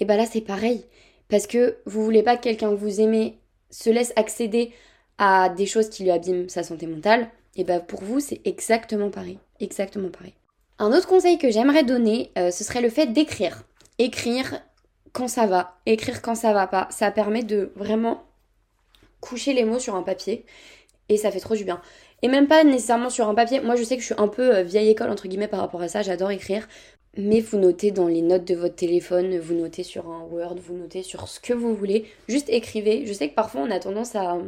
Et 0.00 0.04
bah 0.04 0.16
là, 0.16 0.26
c'est 0.26 0.40
pareil. 0.40 0.84
Parce 1.28 1.46
que 1.46 1.76
vous 1.86 2.02
voulez 2.02 2.22
pas 2.22 2.36
que 2.36 2.42
quelqu'un 2.42 2.70
que 2.70 2.74
vous 2.74 3.00
aimez 3.00 3.38
se 3.70 3.90
laisse 3.90 4.12
accéder 4.16 4.72
à 5.18 5.48
des 5.48 5.66
choses 5.66 5.88
qui 5.90 6.02
lui 6.02 6.10
abîment 6.10 6.48
sa 6.48 6.62
santé 6.62 6.86
mentale. 6.86 7.28
Et 7.56 7.64
bah 7.64 7.78
pour 7.78 8.02
vous, 8.02 8.20
c'est 8.20 8.40
exactement 8.44 9.10
pareil. 9.10 9.38
Exactement 9.60 10.08
pareil. 10.08 10.34
Un 10.78 10.92
autre 10.92 11.06
conseil 11.06 11.38
que 11.38 11.50
j'aimerais 11.50 11.84
donner, 11.84 12.32
euh, 12.38 12.50
ce 12.50 12.64
serait 12.64 12.80
le 12.80 12.88
fait 12.88 13.06
d'écrire. 13.06 13.64
Écrire 13.98 14.62
quand 15.12 15.28
ça 15.28 15.46
va, 15.46 15.78
écrire 15.86 16.22
quand 16.22 16.34
ça 16.34 16.52
va 16.52 16.66
pas. 16.66 16.88
Ça 16.90 17.10
permet 17.10 17.42
de 17.42 17.72
vraiment 17.76 18.24
coucher 19.20 19.52
les 19.52 19.64
mots 19.64 19.78
sur 19.78 19.94
un 19.94 20.02
papier 20.02 20.46
et 21.10 21.16
ça 21.16 21.30
fait 21.30 21.40
trop 21.40 21.54
du 21.54 21.64
bien. 21.64 21.82
Et 22.22 22.28
même 22.28 22.46
pas 22.46 22.64
nécessairement 22.64 23.10
sur 23.10 23.28
un 23.28 23.34
papier. 23.34 23.60
Moi, 23.60 23.76
je 23.76 23.84
sais 23.84 23.96
que 23.96 24.00
je 24.00 24.06
suis 24.06 24.14
un 24.18 24.28
peu 24.28 24.56
euh, 24.56 24.62
vieille 24.62 24.88
école 24.88 25.10
entre 25.10 25.28
guillemets 25.28 25.48
par 25.48 25.60
rapport 25.60 25.82
à 25.82 25.88
ça. 25.88 26.02
J'adore 26.02 26.30
écrire. 26.30 26.66
Mais 27.16 27.40
vous 27.40 27.58
notez 27.58 27.90
dans 27.90 28.06
les 28.06 28.22
notes 28.22 28.46
de 28.46 28.54
votre 28.54 28.76
téléphone, 28.76 29.38
vous 29.38 29.54
notez 29.54 29.82
sur 29.82 30.08
un 30.10 30.22
Word, 30.30 30.56
vous 30.56 30.74
notez 30.74 31.02
sur 31.02 31.28
ce 31.28 31.40
que 31.40 31.52
vous 31.52 31.74
voulez. 31.74 32.06
Juste 32.28 32.48
écrivez. 32.48 33.04
Je 33.06 33.12
sais 33.12 33.28
que 33.28 33.34
parfois 33.34 33.62
on 33.62 33.70
a 33.70 33.80
tendance 33.80 34.14
à, 34.14 34.38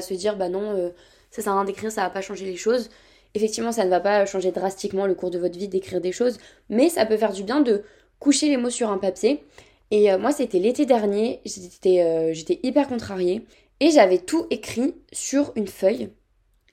se 0.00 0.14
dire 0.14 0.36
bah 0.36 0.48
non, 0.48 0.72
euh, 0.76 0.90
ça 1.30 1.42
sert 1.42 1.52
à 1.52 1.56
rien 1.56 1.64
d'écrire, 1.64 1.92
ça 1.92 2.02
va 2.02 2.10
pas 2.10 2.22
changer 2.22 2.46
les 2.46 2.56
choses. 2.56 2.90
Effectivement, 3.34 3.72
ça 3.72 3.84
ne 3.84 3.90
va 3.90 4.00
pas 4.00 4.26
changer 4.26 4.50
drastiquement 4.50 5.06
le 5.06 5.14
cours 5.14 5.30
de 5.30 5.38
votre 5.38 5.58
vie 5.58 5.68
d'écrire 5.68 6.00
des 6.00 6.12
choses, 6.12 6.38
mais 6.68 6.88
ça 6.88 7.06
peut 7.06 7.16
faire 7.16 7.32
du 7.32 7.44
bien 7.44 7.60
de 7.60 7.82
coucher 8.18 8.48
les 8.48 8.56
mots 8.56 8.70
sur 8.70 8.90
un 8.90 8.98
papier. 8.98 9.42
Et 9.90 10.10
euh, 10.10 10.18
moi, 10.18 10.32
c'était 10.32 10.58
l'été 10.58 10.86
dernier, 10.86 11.40
euh, 11.86 12.32
j'étais 12.32 12.60
hyper 12.62 12.88
contrariée 12.88 13.44
et 13.80 13.90
j'avais 13.90 14.18
tout 14.18 14.46
écrit 14.50 14.94
sur 15.12 15.52
une 15.54 15.66
feuille. 15.68 16.08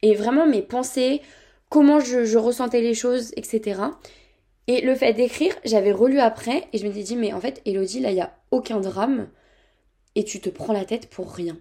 Et 0.02 0.16
vraiment 0.16 0.46
mes 0.46 0.62
pensées, 0.62 1.22
comment 1.70 2.00
je, 2.00 2.38
ressentais 2.38 2.82
les 2.82 2.94
choses, 2.94 3.32
etc. 3.36 3.82
Et 4.70 4.82
le 4.82 4.94
fait 4.94 5.14
d'écrire, 5.14 5.56
j'avais 5.66 5.92
relu 5.92 6.20
après 6.20 6.68
et 6.74 6.78
je 6.78 6.86
me 6.86 6.92
suis 6.92 7.02
dit, 7.02 7.16
mais 7.16 7.34
en 7.34 7.42
fait, 7.42 7.60
Elodie, 7.66 8.02
là, 8.02 8.12
il 8.12 8.14
n'y 8.14 8.22
a 8.22 8.36
aucun 8.52 8.80
drame 8.80 9.28
et 10.14 10.24
tu 10.24 10.40
te 10.40 10.50
prends 10.52 10.74
la 10.74 10.86
tête 10.86 11.10
pour 11.10 11.34
rien. 11.34 11.58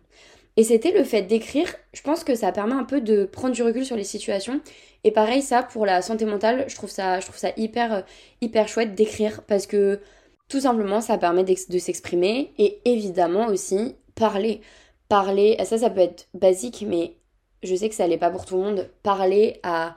Et 0.58 0.62
c'était 0.62 0.92
le 0.92 1.04
fait 1.04 1.22
d'écrire, 1.22 1.74
je 1.94 2.02
pense 2.02 2.22
que 2.22 2.34
ça 2.34 2.52
permet 2.52 2.74
un 2.74 2.84
peu 2.84 3.00
de 3.00 3.24
prendre 3.24 3.54
du 3.54 3.62
recul 3.62 3.86
sur 3.86 3.96
les 3.96 4.04
situations. 4.04 4.60
Et 5.04 5.10
pareil, 5.10 5.40
ça, 5.40 5.62
pour 5.62 5.86
la 5.86 6.02
santé 6.02 6.26
mentale, 6.26 6.66
je 6.68 6.74
trouve 6.74 6.90
ça, 6.90 7.18
hyper, 7.56 8.04
hyper 8.42 8.68
chouette 8.68 8.94
d'écrire 8.94 9.40
parce 9.44 9.66
que 9.66 10.00
tout 10.48 10.60
simplement, 10.60 11.00
ça 11.00 11.16
permet 11.16 11.44
de 11.44 11.78
s'exprimer 11.78 12.52
et 12.58 12.78
évidemment 12.84 13.46
aussi 13.46 13.96
parler. 14.16 14.60
Parler, 15.08 15.56
ça, 15.64 15.78
ça 15.78 15.88
peut 15.88 16.00
être 16.00 16.28
basique, 16.34 16.84
mais 16.86 17.14
je 17.62 17.74
sais 17.74 17.88
que 17.88 17.94
ça 17.94 18.06
n'est 18.06 18.18
pas 18.18 18.28
pour 18.28 18.44
tout 18.44 18.58
le 18.58 18.64
monde. 18.64 18.90
Parler 19.02 19.60
à 19.62 19.96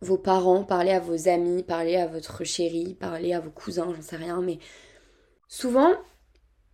vos 0.00 0.18
parents, 0.18 0.64
parler 0.64 0.92
à 0.92 1.00
vos 1.00 1.28
amis, 1.28 1.62
parler 1.62 1.96
à 1.96 2.06
votre 2.06 2.44
chérie, 2.44 2.94
parler 2.94 3.32
à 3.34 3.40
vos 3.40 3.50
cousins, 3.50 3.92
j'en 3.94 4.02
sais 4.02 4.16
rien, 4.16 4.40
mais 4.40 4.58
souvent, 5.48 5.92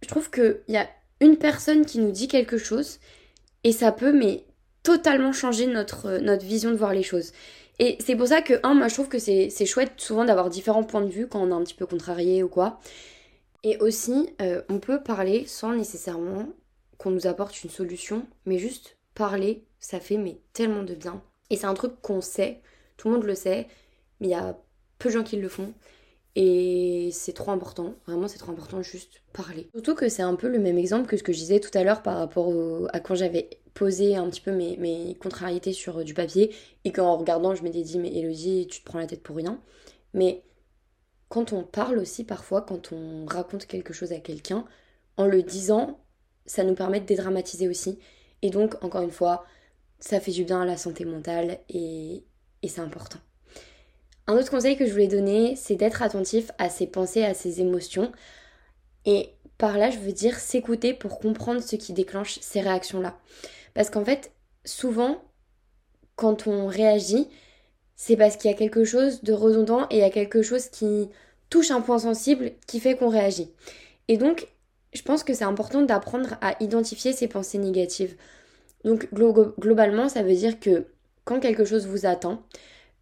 je 0.03 0.09
trouve 0.09 0.31
qu'il 0.31 0.61
y 0.69 0.77
a 0.77 0.89
une 1.21 1.37
personne 1.37 1.87
qui 1.87 1.99
nous 1.99 2.11
dit 2.13 2.29
quelque 2.29 2.59
chose 2.59 2.99
et 3.65 3.73
ça 3.73 3.91
peut 3.91 4.13
mais 4.13 4.45
totalement 4.83 5.33
changer 5.33 5.67
notre, 5.67 6.07
euh, 6.07 6.21
notre 6.21 6.45
vision 6.45 6.71
de 6.71 6.77
voir 6.77 6.93
les 6.93 7.03
choses. 7.03 7.33
Et 7.79 7.99
c'est 8.01 8.17
pour 8.17 8.29
ça 8.29 8.41
que, 8.41 8.55
un, 8.63 8.75
moi 8.75 8.89
je 8.89 8.95
trouve 8.95 9.09
que 9.09 9.19
c'est 9.19 9.67
chouette 9.67 9.93
souvent 9.97 10.25
d'avoir 10.25 10.49
différents 10.49 10.85
points 10.85 11.03
de 11.03 11.11
vue 11.11 11.27
quand 11.27 11.41
on 11.41 11.51
est 11.51 11.55
un 11.55 11.65
petit 11.65 11.75
peu 11.75 11.87
contrarié 11.87 12.43
ou 12.43 12.49
quoi. 12.49 12.81
Et 13.65 13.77
aussi, 13.79 14.31
euh, 14.41 14.63
on 14.69 14.79
peut 14.79 15.03
parler 15.03 15.45
sans 15.47 15.75
nécessairement 15.75 16.49
qu'on 16.99 17.11
nous 17.11 17.27
apporte 17.27 17.65
une 17.65 17.71
solution, 17.71 18.27
mais 18.47 18.59
juste 18.59 18.97
parler, 19.15 19.65
ça 19.81 20.01
fait 20.01 20.17
mais 20.17 20.39
tellement 20.53 20.85
de 20.85 20.95
bien. 20.95 21.23
Et 21.51 21.57
c'est 21.57 21.67
un 21.67 21.75
truc 21.75 22.01
qu'on 22.01 22.21
sait, 22.21 22.61
tout 22.97 23.09
le 23.09 23.15
monde 23.15 23.25
le 23.25 23.35
sait, 23.35 23.69
mais 24.21 24.29
il 24.29 24.31
y 24.31 24.35
a 24.35 24.59
peu 24.99 25.09
de 25.09 25.15
gens 25.15 25.23
qui 25.25 25.37
le 25.37 25.49
font. 25.49 25.75
Et 26.39 27.09
c'est 27.13 27.33
trop 27.33 27.51
important, 27.51 27.95
vraiment 28.07 28.29
c'est 28.29 28.37
trop 28.37 28.53
important 28.53 28.83
juste 28.83 29.23
parler. 29.33 29.71
Surtout 29.73 29.95
que 29.95 30.11
c'est 30.11 30.23
un 30.23 30.35
peu 30.35 30.49
le 30.49 30.59
même 30.59 30.77
exemple 30.77 31.07
que 31.07 31.17
ce 31.17 31.23
que 31.23 31.33
je 31.33 31.39
disais 31.39 31.61
tout 31.61 31.71
à 31.73 31.83
l'heure 31.83 32.03
par 32.03 32.19
rapport 32.19 32.53
à 32.93 33.01
quand 33.01 33.15
j'avais 33.15 33.49
posé 33.73 34.17
un 34.17 34.29
petit 34.29 34.43
peu 34.43 34.53
mes, 34.53 34.77
mes 34.77 35.15
contrariétés 35.15 35.73
sur 35.73 35.99
euh, 35.99 36.05
du 36.05 36.13
papier 36.13 36.55
et 36.85 36.93
qu'en 36.93 37.17
regardant 37.17 37.55
je 37.55 37.63
m'étais 37.63 37.83
dit 37.83 37.99
mais 37.99 38.15
Elodie 38.15 38.67
tu 38.71 38.81
te 38.81 38.85
prends 38.85 38.99
la 38.99 39.07
tête 39.07 39.23
pour 39.23 39.37
rien. 39.37 39.63
Mais 40.13 40.43
quand 41.31 41.53
on 41.53 41.63
parle 41.63 41.99
aussi 41.99 42.25
parfois, 42.25 42.63
quand 42.63 42.93
on 42.93 43.25
raconte 43.27 43.67
quelque 43.67 43.95
chose 43.95 44.13
à 44.13 44.21
quelqu'un, 44.21 44.67
en 45.17 45.27
le 45.27 45.43
disant, 45.43 46.01
ça 46.45 46.65
nous 46.65 46.75
permet 46.75 47.01
de 47.01 47.07
dédramatiser 47.07 47.69
aussi. 47.69 47.99
Et 48.43 48.51
donc 48.51 48.83
encore 48.85 49.03
une 49.03 49.11
fois, 49.11 49.45
ça 49.99 50.21
fait 50.21 50.33
du 50.33 50.45
bien 50.45 50.61
à 50.61 50.67
la 50.67 50.77
santé 50.77 51.05
mentale 51.05 51.61
et, 51.69 52.25
c'est 52.69 52.81
important. 52.81 53.19
Un 54.27 54.37
autre 54.37 54.51
conseil 54.51 54.77
que 54.77 54.87
je 54.87 54.93
voulais 54.93 55.07
donner, 55.07 55.55
c'est 55.57 55.77
d'être 55.77 56.03
attentif 56.03 56.51
à 56.59 56.69
ses 56.69 56.87
pensées, 56.87 57.25
à 57.25 57.35
ses 57.35 57.61
émotions. 57.61 58.11
Et 59.05 59.31
par 59.59 59.79
là, 59.79 59.91
je 59.91 59.99
veux 59.99 60.13
dire 60.13 60.39
s'écouter 60.39 60.95
pour 60.95 61.19
comprendre 61.19 61.63
ce 61.63 61.77
qui 61.77 61.93
déclenche 61.93 62.39
ces 62.41 62.61
réactions-là. 62.61 63.19
Parce 63.75 63.89
qu'en 63.91 64.05
fait, 64.05 64.33
souvent, 64.65 65.23
quand 66.17 66.47
on 66.47 66.67
réagit, 66.67 67.29
c'est 67.95 68.17
parce 68.17 68.37
qu'il 68.37 68.51
y 68.51 68.55
a 68.55 68.57
quelque 68.57 68.85
chose 68.85 69.23
de 69.23 69.33
redondant 69.33 69.87
et 69.91 69.97
il 69.97 70.01
y 70.01 70.03
a 70.03 70.11
quelque 70.11 70.43
chose 70.43 70.69
qui 70.69 71.09
touche 71.49 71.71
un 71.71 71.81
point 71.81 72.01
sensible 72.01 72.53
qui 72.67 72.81
fait 72.81 72.97
qu'on 72.97 73.09
réagit. 73.09 73.51
Et 74.09 74.19
donc, 74.19 74.49
je 74.93 75.03
pense 75.03 75.23
que 75.23 75.35
c'est 75.35 75.45
important 75.45 75.83
d'apprendre 75.83 76.37
à 76.41 76.57
identifier 76.63 77.13
ces 77.13 77.29
pensées 77.29 77.59
négatives. 77.59 78.17
Donc, 78.85 79.09
globalement, 79.13 80.09
ça 80.09 80.23
veut 80.23 80.35
dire 80.35 80.59
que 80.59 80.87
quand 81.27 81.41
quelque 81.41 81.67
chose 81.67 81.87
vous 81.87 82.07
atteint, 82.07 82.43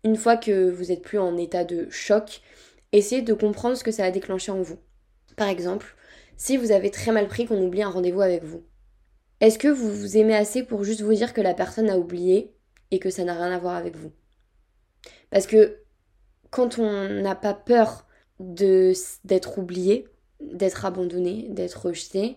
une 0.02 0.16
fois 0.16 0.36
que 0.36 0.70
vous 0.70 0.86
n'êtes 0.86 1.02
plus 1.02 1.18
en 1.18 1.36
état 1.36 1.62
de 1.62 1.88
choc, 1.90 2.40
essayez 2.90 3.22
de 3.22 3.34
comprendre 3.34 3.76
ce 3.76 3.84
que 3.84 3.92
ça 3.92 4.04
a 4.04 4.10
déclenché 4.10 4.50
en 4.50 4.62
vous. 4.62 4.78
Par 5.36 5.48
exemple, 5.48 5.94
si 6.36 6.56
vous 6.56 6.72
avez 6.72 6.90
très 6.90 7.12
mal 7.12 7.28
pris 7.28 7.46
qu'on 7.46 7.62
oublie 7.64 7.82
un 7.82 7.90
rendez-vous 7.90 8.22
avec 8.22 8.42
vous, 8.42 8.64
est-ce 9.40 9.58
que 9.58 9.68
vous 9.68 9.92
vous 9.92 10.16
aimez 10.16 10.34
assez 10.34 10.64
pour 10.64 10.84
juste 10.84 11.02
vous 11.02 11.12
dire 11.12 11.34
que 11.34 11.40
la 11.40 11.54
personne 11.54 11.90
a 11.90 11.98
oublié 11.98 12.56
et 12.90 12.98
que 12.98 13.10
ça 13.10 13.24
n'a 13.24 13.34
rien 13.34 13.52
à 13.52 13.58
voir 13.58 13.76
avec 13.76 13.94
vous? 13.94 14.10
Parce 15.30 15.46
que 15.46 15.80
quand 16.50 16.78
on 16.78 17.08
n'a 17.20 17.34
pas 17.34 17.54
peur 17.54 18.06
d'être 18.40 19.58
oublié, 19.58 20.08
d'être 20.40 20.86
abandonné, 20.86 21.48
d'être 21.50 21.86
rejeté, 21.86 22.36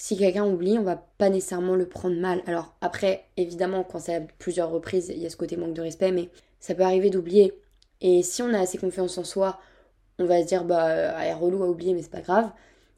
si 0.00 0.16
quelqu'un 0.16 0.46
oublie, 0.46 0.78
on 0.78 0.84
va 0.84 0.94
pas 1.18 1.28
nécessairement 1.28 1.74
le 1.74 1.88
prendre 1.88 2.14
mal. 2.14 2.40
Alors 2.46 2.72
après, 2.80 3.24
évidemment, 3.36 3.82
quand 3.82 3.98
c'est 3.98 4.14
à 4.14 4.20
plusieurs 4.20 4.70
reprises, 4.70 5.08
il 5.08 5.18
y 5.18 5.26
a 5.26 5.30
ce 5.30 5.36
côté 5.36 5.56
manque 5.56 5.74
de 5.74 5.82
respect, 5.82 6.12
mais 6.12 6.28
ça 6.60 6.76
peut 6.76 6.84
arriver 6.84 7.10
d'oublier. 7.10 7.52
Et 8.00 8.22
si 8.22 8.40
on 8.42 8.54
a 8.54 8.60
assez 8.60 8.78
confiance 8.78 9.18
en 9.18 9.24
soi, 9.24 9.58
on 10.20 10.24
va 10.24 10.40
se 10.40 10.46
dire, 10.46 10.64
bah, 10.64 10.88
elle 10.88 11.30
est 11.30 11.34
relou 11.34 11.64
à 11.64 11.66
oublier, 11.68 11.94
mais 11.94 12.02
c'est 12.02 12.12
pas 12.12 12.20
grave. 12.20 12.48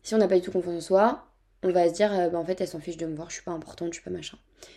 Si 0.03 0.15
on 0.15 0.19
n'a 0.19 0.29
pas 0.29 0.35
du 0.35 0.43
tout 0.43 0.53
confiance 0.53 0.77
en 0.77 0.87
soi, 0.87 1.25
on 1.63 1.71
va 1.71 1.89
se 1.89 1.95
dire, 1.95 2.13
euh, 2.13 2.29
bah, 2.29 2.39
en 2.39 2.45
fait, 2.45 2.61
elle 2.61 2.69
s'en 2.69 2.81
fiche 2.81 2.99
de 2.99 3.07
me 3.07 3.17
voir, 3.17 3.31
je 3.31 3.37
suis 3.37 3.45
pas 3.45 3.53
importante, 3.53 3.95
je 3.95 4.01
suis 4.01 4.05
pas 4.05 4.11
machin. 4.11 4.37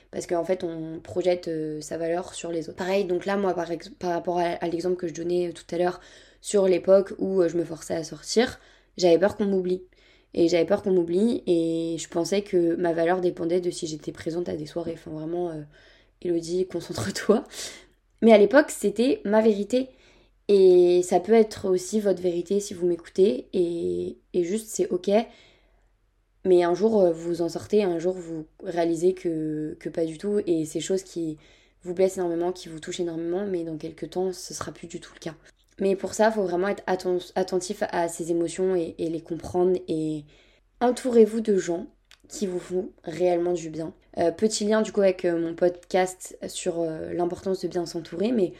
Parce 0.09 0.25
qu'en 0.25 0.45
fait, 0.45 0.63
on 0.63 1.01
projette 1.01 1.49
euh, 1.49 1.81
sa 1.81 1.97
valeur 1.97 2.33
sur 2.33 2.51
les 2.51 2.69
autres. 2.69 2.77
Pareil, 2.77 3.03
donc 3.03 3.25
là, 3.25 3.35
moi, 3.35 3.53
par, 3.53 3.67
rapport 4.11 4.39
à, 4.39 4.65
l'exemple 4.69 4.95
que 4.95 5.09
je 5.09 5.13
donnais 5.13 5.49
euh, 5.49 5.51
tout 5.51 5.65
à 5.75 5.77
l'heure 5.77 5.99
sur 6.39 6.69
l'époque 6.69 7.13
où 7.17 7.45
je 7.45 7.57
me 7.57 7.65
forçais 7.65 7.95
à 7.95 8.05
sortir, 8.05 8.61
j'avais 8.95 9.19
peur 9.19 9.35
qu'on 9.35 9.45
m'oublie. 9.45 9.83
Et 10.33 10.47
j'avais 10.47 10.65
peur 10.65 10.81
qu'on 10.81 10.91
m'oublie 10.91 11.43
et 11.45 11.97
je 11.99 12.07
pensais 12.09 12.41
que 12.41 12.75
ma 12.75 12.93
valeur 12.93 13.21
dépendait 13.21 13.61
de 13.61 13.69
si 13.69 13.85
j'étais 13.87 14.11
présente 14.11 14.49
à 14.49 14.55
des 14.55 14.65
soirées. 14.65 14.93
Enfin, 14.95 15.11
vraiment, 15.11 15.51
Elodie, 16.21 16.65
concentre-toi. 16.67 17.43
Mais 18.23 18.33
à 18.33 18.37
l'époque, 18.37 18.71
c'était 18.71 19.21
ma 19.25 19.41
vérité. 19.41 19.89
Et 20.47 21.01
ça 21.03 21.19
peut 21.19 21.33
être 21.33 21.69
aussi 21.69 21.99
votre 21.99 22.21
vérité 22.21 22.59
si 22.59 22.73
vous 22.73 22.87
m'écoutez. 22.87 23.47
Et, 23.53 24.17
juste, 24.43 24.67
c'est 24.69 24.89
ok. 24.89 25.11
Mais 26.45 26.63
un 26.63 26.73
jour, 26.73 27.01
euh, 27.01 27.11
vous 27.11 27.41
en 27.41 27.49
sortez, 27.49 27.83
un 27.83 27.99
jour, 27.99 28.13
vous 28.13 28.45
réalisez 28.63 29.13
que, 29.13 29.77
que 29.79 29.89
pas 29.89 30.05
du 30.05 30.17
tout. 30.17 30.41
Et 30.45 30.65
ces 30.65 30.81
choses 30.81 31.03
qui 31.03 31.37
vous 31.83 31.93
blessent 31.93 32.17
énormément, 32.17 32.51
qui 32.51 32.69
vous 32.69 32.79
touchent 32.79 32.99
énormément, 32.99 33.45
mais 33.45 33.63
dans 33.63 33.77
quelques 33.77 34.09
temps, 34.11 34.33
ce 34.33 34.53
sera 34.53 34.71
plus 34.71 34.87
du 34.87 34.99
tout 34.99 35.13
le 35.13 35.19
cas. 35.19 35.35
Mais 35.79 35.95
pour 35.95 36.13
ça, 36.13 36.27
il 36.27 36.33
faut 36.33 36.43
vraiment 36.43 36.67
être 36.67 36.83
attentif 37.35 37.83
à 37.89 38.07
ces 38.07 38.31
émotions 38.31 38.75
et 38.75 38.95
les 38.97 39.21
comprendre. 39.21 39.77
Et 39.87 40.25
entourez-vous 40.81 41.41
de 41.41 41.57
gens 41.57 41.87
qui 42.27 42.47
vous 42.47 42.59
font 42.59 42.89
réellement 43.03 43.53
du 43.53 43.69
bien. 43.69 43.93
Euh, 44.17 44.31
petit 44.31 44.65
lien 44.65 44.81
du 44.81 44.91
coup 44.91 45.01
avec 45.01 45.25
euh, 45.25 45.37
mon 45.37 45.53
podcast 45.53 46.37
sur 46.47 46.81
euh, 46.81 47.13
l'importance 47.13 47.61
de 47.61 47.67
bien 47.67 47.85
s'entourer, 47.85 48.31
mais 48.31 48.53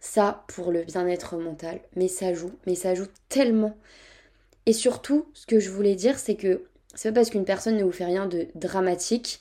ça 0.00 0.44
pour 0.48 0.70
le 0.70 0.82
bien-être 0.82 1.36
mental, 1.36 1.80
mais 1.96 2.08
ça 2.08 2.34
joue, 2.34 2.52
mais 2.66 2.74
ça 2.74 2.94
joue 2.94 3.06
tellement. 3.28 3.76
Et 4.66 4.72
surtout, 4.72 5.26
ce 5.34 5.46
que 5.46 5.60
je 5.60 5.70
voulais 5.70 5.94
dire, 5.94 6.18
c'est 6.18 6.36
que 6.36 6.64
c'est 6.94 7.10
pas 7.10 7.16
parce 7.16 7.30
qu'une 7.30 7.44
personne 7.44 7.76
ne 7.76 7.84
vous 7.84 7.92
fait 7.92 8.04
rien 8.04 8.26
de 8.26 8.46
dramatique 8.54 9.40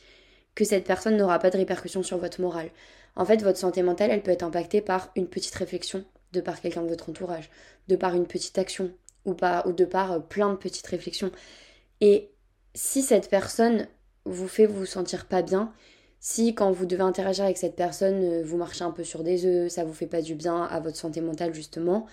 que 0.55 0.65
cette 0.65 0.85
personne 0.85 1.17
n'aura 1.17 1.39
pas 1.39 1.49
de 1.49 1.57
répercussions 1.57 2.03
sur 2.03 2.17
votre 2.17 2.41
morale. 2.41 2.69
En 3.15 3.25
fait, 3.25 3.41
votre 3.41 3.57
santé 3.57 3.83
mentale, 3.83 4.11
elle 4.11 4.23
peut 4.23 4.31
être 4.31 4.43
impactée 4.43 4.81
par 4.81 5.11
une 5.15 5.27
petite 5.27 5.55
réflexion 5.55 6.03
de 6.33 6.41
par 6.41 6.59
quelqu'un 6.59 6.81
de 6.81 6.89
votre 6.89 7.09
entourage, 7.09 7.49
de 7.87 7.95
par 7.95 8.15
une 8.15 8.27
petite 8.27 8.57
action 8.57 8.91
ou, 9.25 9.33
de 9.33 9.85
par 9.85 10.11
euh, 10.11 10.19
plein 10.19 10.51
de 10.51 10.57
petites 10.57 10.87
réflexions. 10.87 11.31
Et 12.01 12.31
si 12.73 13.01
cette 13.01 13.29
personne 13.29 13.87
vous 14.25 14.47
fait 14.47 14.65
vous 14.65 14.85
sentir 14.85 15.27
pas 15.27 15.41
bien, 15.41 15.71
si 16.19 16.55
quand 16.55 16.71
vous 16.71 16.85
devez 16.85 17.03
interagir 17.03 17.45
avec 17.45 17.57
cette 17.57 17.75
personne, 17.75 18.23
euh, 18.23 18.43
vous 18.43 18.57
marchez 18.57 18.83
un 18.83 18.91
peu 18.91 19.03
sur 19.03 19.23
des 19.23 19.45
œufs, 19.45 19.71
ça 19.71 19.85
vous 19.85 19.93
fait 19.93 20.07
pas 20.07 20.21
du 20.21 20.35
bien 20.35 20.63
à 20.63 20.79
votre 20.79 20.97
santé 20.97 21.21
mentale 21.21 21.53
justement, 21.53 22.05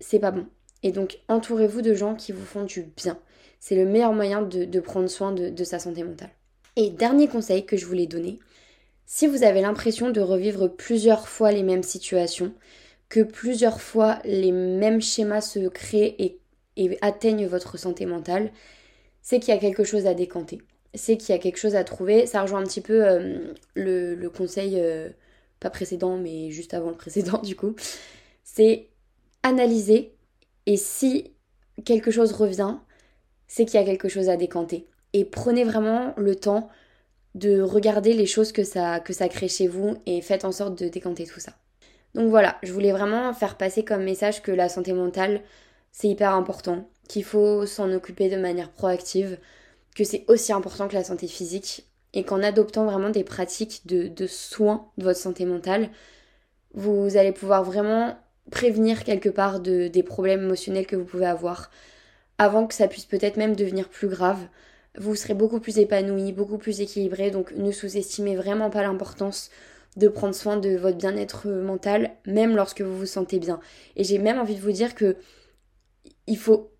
c'est 0.00 0.20
pas 0.20 0.30
bon. 0.30 0.46
Et 0.82 0.92
donc 0.92 1.18
entourez-vous 1.28 1.82
de 1.82 1.94
gens 1.94 2.14
qui 2.14 2.32
vous 2.32 2.44
font 2.44 2.64
du 2.64 2.82
bien. 2.82 3.18
C'est 3.60 3.76
le 3.76 3.86
meilleur 3.86 4.12
moyen 4.12 4.42
de, 4.42 4.80
prendre 4.80 5.08
soin 5.08 5.32
de 5.32 5.64
sa 5.64 5.78
santé 5.78 6.04
mentale. 6.04 6.28
Et 6.76 6.90
dernier 6.90 7.28
conseil 7.28 7.64
que 7.64 7.78
je 7.78 7.86
voulais 7.86 8.06
donner, 8.06 8.38
si 9.06 9.26
vous 9.26 9.42
avez 9.42 9.60
l'impression 9.60 10.10
de 10.10 10.20
revivre 10.20 10.68
plusieurs 10.68 11.28
fois 11.28 11.52
les 11.52 11.62
mêmes 11.62 11.82
situations, 11.82 12.52
que 13.14 13.20
plusieurs 13.20 13.80
fois 13.80 14.18
les 14.24 14.50
mêmes 14.50 15.00
schémas 15.00 15.40
se 15.40 15.68
créent 15.68 16.16
et, 16.18 16.98
atteignent 17.00 17.46
votre 17.46 17.78
santé 17.78 18.06
mentale, 18.06 18.50
c'est 19.22 19.38
qu'il 19.38 19.54
y 19.54 19.56
a 19.56 19.60
quelque 19.60 19.84
chose 19.84 20.08
à 20.08 20.14
décanter. 20.14 20.60
C'est 20.94 21.16
qu'il 21.16 21.32
y 21.32 21.38
a 21.38 21.40
quelque 21.40 21.58
chose 21.58 21.76
à 21.76 21.84
trouver. 21.84 22.26
Ça 22.26 22.42
rejoint 22.42 22.58
un 22.58 22.64
petit 22.64 22.80
peu 22.80 23.06
euh, 23.06 23.54
le, 23.76 24.28
conseil, 24.30 24.80
euh, 24.80 25.10
pas 25.60 25.70
précédent, 25.70 26.16
mais 26.16 26.50
juste 26.50 26.74
avant 26.74 26.90
le 26.90 26.96
précédent 26.96 27.38
du 27.44 27.54
coup. 27.54 27.76
C'est 28.42 28.88
analyser 29.44 30.16
et 30.66 30.76
si 30.76 31.34
quelque 31.84 32.10
chose 32.10 32.32
revient, 32.32 32.78
c'est 33.46 33.64
qu'il 33.64 33.78
y 33.78 33.82
a 33.82 33.86
quelque 33.86 34.08
chose 34.08 34.28
à 34.28 34.36
décanter. 34.36 34.88
Et 35.12 35.24
prenez 35.24 35.62
vraiment 35.62 36.14
le 36.16 36.34
temps 36.34 36.68
de 37.36 37.60
regarder 37.60 38.12
les 38.12 38.26
choses 38.26 38.50
que 38.50 38.64
ça, 38.64 38.98
que 38.98 39.12
ça 39.12 39.28
crée 39.28 39.46
chez 39.46 39.68
vous 39.68 39.98
et 40.04 40.20
faites 40.20 40.44
en 40.44 40.50
sorte 40.50 40.76
de 40.76 40.88
décanter 40.88 41.26
tout 41.26 41.38
ça. 41.38 41.52
Donc 42.14 42.28
voilà, 42.30 42.58
je 42.62 42.72
voulais 42.72 42.92
vraiment 42.92 43.32
faire 43.34 43.56
passer 43.56 43.84
comme 43.84 44.04
message 44.04 44.42
que 44.42 44.52
la 44.52 44.68
santé 44.68 44.92
mentale, 44.92 45.42
c'est 45.92 46.08
hyper 46.08 46.34
important, 46.34 46.88
qu'il 47.08 47.24
faut 47.24 47.66
s'en 47.66 47.90
occuper 47.92 48.28
de 48.28 48.36
manière 48.36 48.70
proactive, 48.70 49.38
que 49.96 50.04
c'est 50.04 50.24
aussi 50.28 50.52
important 50.52 50.88
que 50.88 50.94
la 50.94 51.04
santé 51.04 51.26
physique 51.26 51.86
et 52.12 52.24
qu'en 52.24 52.42
adoptant 52.42 52.84
vraiment 52.84 53.10
des 53.10 53.24
pratiques 53.24 53.82
de, 53.86 54.08
de 54.08 54.26
soins 54.26 54.88
de 54.98 55.04
votre 55.04 55.18
santé 55.18 55.44
mentale, 55.44 55.90
vous 56.74 57.16
allez 57.16 57.32
pouvoir 57.32 57.64
vraiment 57.64 58.16
prévenir 58.50 59.04
quelque 59.04 59.28
part 59.28 59.60
de, 59.60 59.88
des 59.88 60.02
problèmes 60.02 60.42
émotionnels 60.44 60.86
que 60.86 60.96
vous 60.96 61.04
pouvez 61.04 61.26
avoir 61.26 61.70
avant 62.38 62.66
que 62.66 62.74
ça 62.74 62.88
puisse 62.88 63.06
peut-être 63.06 63.36
même 63.36 63.56
devenir 63.56 63.88
plus 63.88 64.08
grave 64.08 64.46
vous 64.96 65.16
serez 65.16 65.34
beaucoup 65.34 65.60
plus 65.60 65.78
épanoui, 65.78 66.32
beaucoup 66.32 66.58
plus 66.58 66.80
équilibré. 66.80 67.30
Donc 67.30 67.52
ne 67.52 67.72
sous-estimez 67.72 68.36
vraiment 68.36 68.70
pas 68.70 68.82
l'importance 68.82 69.50
de 69.96 70.08
prendre 70.08 70.34
soin 70.34 70.56
de 70.56 70.76
votre 70.76 70.96
bien-être 70.96 71.48
mental, 71.48 72.12
même 72.26 72.56
lorsque 72.56 72.82
vous 72.82 72.96
vous 72.96 73.06
sentez 73.06 73.38
bien. 73.38 73.60
Et 73.96 74.04
j'ai 74.04 74.18
même 74.18 74.38
envie 74.38 74.56
de 74.56 74.60
vous 74.60 74.72
dire 74.72 74.94
que 74.94 75.16
il 76.26 76.38
faut 76.38 76.70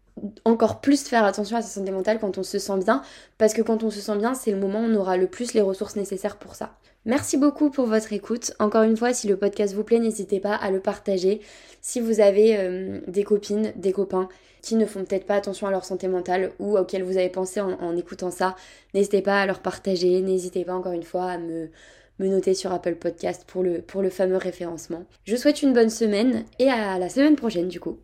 encore 0.44 0.80
plus 0.80 1.02
faire 1.04 1.24
attention 1.24 1.56
à 1.56 1.62
sa 1.62 1.68
santé 1.68 1.90
mentale 1.90 2.18
quand 2.20 2.38
on 2.38 2.42
se 2.42 2.58
sent 2.58 2.78
bien, 2.78 3.02
parce 3.38 3.52
que 3.52 3.62
quand 3.62 3.82
on 3.82 3.90
se 3.90 4.00
sent 4.00 4.16
bien, 4.16 4.34
c'est 4.34 4.50
le 4.50 4.58
moment 4.58 4.80
où 4.80 4.84
on 4.84 4.94
aura 4.94 5.16
le 5.16 5.26
plus 5.26 5.54
les 5.54 5.60
ressources 5.60 5.96
nécessaires 5.96 6.38
pour 6.38 6.54
ça. 6.54 6.76
Merci 7.06 7.36
beaucoup 7.36 7.70
pour 7.70 7.86
votre 7.86 8.12
écoute. 8.14 8.54
Encore 8.58 8.82
une 8.82 8.96
fois, 8.96 9.12
si 9.12 9.28
le 9.28 9.36
podcast 9.36 9.74
vous 9.74 9.84
plaît, 9.84 9.98
n'hésitez 9.98 10.40
pas 10.40 10.54
à 10.54 10.70
le 10.70 10.80
partager. 10.80 11.40
Si 11.82 12.00
vous 12.00 12.20
avez 12.20 12.56
euh, 12.56 13.00
des 13.08 13.24
copines, 13.24 13.72
des 13.76 13.92
copains 13.92 14.28
qui 14.62 14.76
ne 14.76 14.86
font 14.86 15.04
peut-être 15.04 15.26
pas 15.26 15.34
attention 15.34 15.66
à 15.66 15.70
leur 15.70 15.84
santé 15.84 16.08
mentale 16.08 16.52
ou 16.58 16.78
auxquels 16.78 17.02
vous 17.02 17.18
avez 17.18 17.28
pensé 17.28 17.60
en, 17.60 17.96
écoutant 17.98 18.30
ça, 18.30 18.56
n'hésitez 18.94 19.20
pas 19.20 19.42
à 19.42 19.44
leur 19.44 19.60
partager. 19.60 20.22
N'hésitez 20.22 20.64
pas 20.64 20.72
encore 20.72 20.92
une 20.92 21.02
fois 21.02 21.26
à 21.26 21.36
me, 21.36 21.68
me 22.18 22.28
noter 22.28 22.54
sur 22.54 22.72
Apple 22.72 22.96
Podcast 22.96 23.44
pour 23.46 23.62
le, 23.62 23.82
pour 23.82 24.02
le 24.02 24.10
fameux 24.10 24.36
référencement. 24.36 25.04
Je 25.24 25.36
souhaite 25.36 25.62
une 25.62 25.72
bonne 25.72 25.90
semaine 25.90 26.44
et 26.58 26.70
à 26.70 26.98
la 26.98 27.08
semaine 27.08 27.36
prochaine 27.36 27.68
du 27.68 27.80
coup. 27.80 27.98